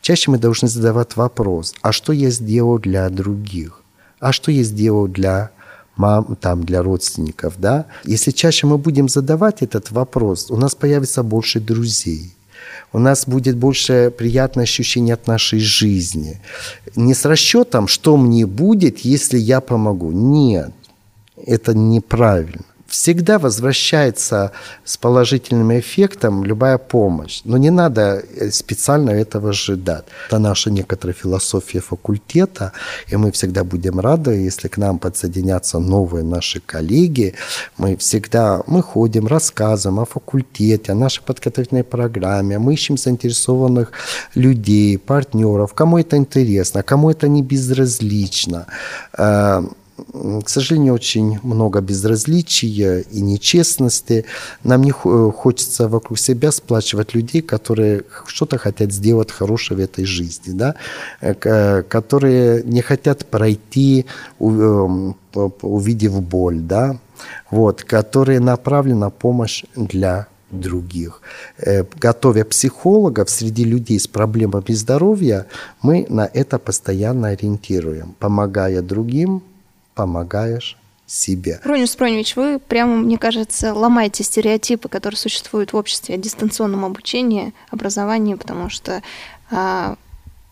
[0.02, 3.82] Чаще мы должны задавать вопрос, а что я сделал для других?
[4.20, 5.52] А что я сделал для
[5.98, 11.24] мам, там, для родственников, да, если чаще мы будем задавать этот вопрос, у нас появится
[11.24, 12.34] больше друзей,
[12.94, 16.42] у нас будет больше приятное ощущение от нашей жизни.
[16.96, 20.12] Не с расчетом, что мне будет, если я помогу.
[20.12, 20.72] Нет,
[21.46, 24.52] это неправильно всегда возвращается
[24.84, 27.42] с положительным эффектом любая помощь.
[27.46, 30.06] Но не надо э, специально этого ожидать.
[30.28, 32.72] Это наша некоторая философия факультета,
[33.08, 37.34] и мы всегда будем рады, если к нам подсоединятся новые наши коллеги.
[37.78, 43.92] Мы всегда мы ходим, рассказываем о факультете, о нашей подготовительной программе, мы ищем заинтересованных
[44.36, 48.66] людей, партнеров, кому это интересно, кому это не безразлично
[49.18, 49.64] э,
[49.98, 54.26] к сожалению, очень много безразличия и нечестности.
[54.64, 60.54] Нам не хочется вокруг себя сплачивать людей, которые что-то хотят сделать хорошее в этой жизни,
[60.54, 60.76] да?
[61.22, 64.06] Э, которые не хотят пройти,
[64.40, 65.16] эм,
[65.62, 66.98] увидев боль, да?
[67.52, 71.22] вот, которые направлены на помощь для других.
[71.58, 75.46] Э, готовя психологов среди людей с проблемами здоровья,
[75.82, 79.42] мы на это постоянно ориентируем, помогая другим,
[79.98, 80.78] помогаешь
[81.08, 81.60] себе.
[81.64, 87.54] Ронис Спроневич, вы прямо, мне кажется, ломаете стереотипы, которые существуют в обществе о дистанционном обучении,
[87.72, 89.02] образовании, потому что
[89.50, 89.96] а,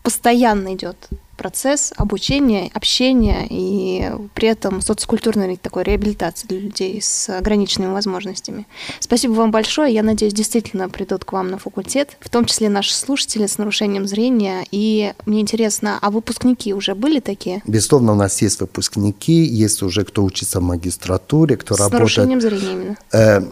[0.02, 0.96] постоянно идет
[1.36, 8.66] процесс обучения, общения и при этом социокультурной такой реабилитации для людей с ограниченными возможностями.
[9.00, 9.94] Спасибо вам большое.
[9.94, 14.06] Я надеюсь, действительно придут к вам на факультет, в том числе наши слушатели с нарушением
[14.06, 14.64] зрения.
[14.70, 17.62] И мне интересно, а выпускники уже были такие?
[17.66, 22.10] Безусловно, у нас есть выпускники, есть уже кто учится в магистратуре, кто с работает...
[22.12, 22.96] С нарушением зрения именно?
[23.12, 23.42] Э,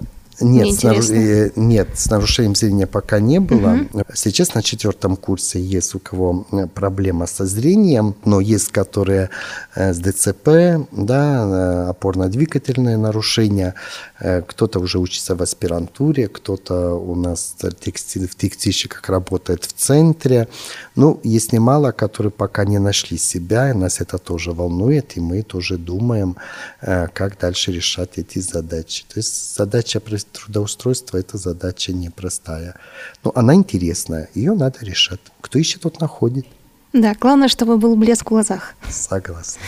[0.41, 1.11] нет, с, наруш...
[1.11, 3.79] Э, нет, с нарушением зрения пока не было.
[3.93, 4.05] Угу.
[4.15, 9.31] Сейчас на четвертом курсе есть у кого э, проблема со зрением, но есть которые
[9.75, 13.75] э, с ДЦП, да, опорно-двигательные нарушения,
[14.14, 14.14] Э,
[14.49, 20.49] кто-то уже учится в аспирантуре, кто-то у нас текстиль, в текстильщиках работает в центре.
[20.97, 25.43] Ну, есть немало, которые пока не нашли себя, и нас это тоже волнует, и мы
[25.43, 26.37] тоже думаем,
[26.81, 29.05] э, как дальше решать эти задачи.
[29.13, 32.77] То есть задача трудоустройства– это задача непростая.
[33.25, 35.21] Но она интересная, ее надо решать.
[35.41, 36.47] Кто ищет, тот находит.
[36.95, 38.75] Да, главное, чтобы был блеск в глазах.
[38.89, 39.61] Согласна.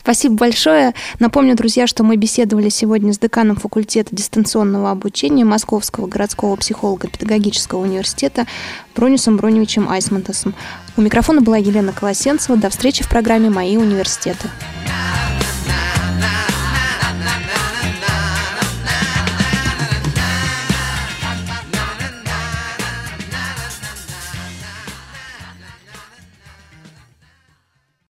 [0.00, 0.94] Спасибо большое.
[1.18, 8.46] Напомню, друзья, что мы беседовали сегодня с деканом факультета дистанционного обучения Московского городского психолого-педагогического университета
[8.96, 10.54] Бронисом Броневичем Айсмантосом.
[10.96, 12.56] У микрофона была Елена Колосенцева.
[12.56, 14.48] До встречи в программе «Мои университеты».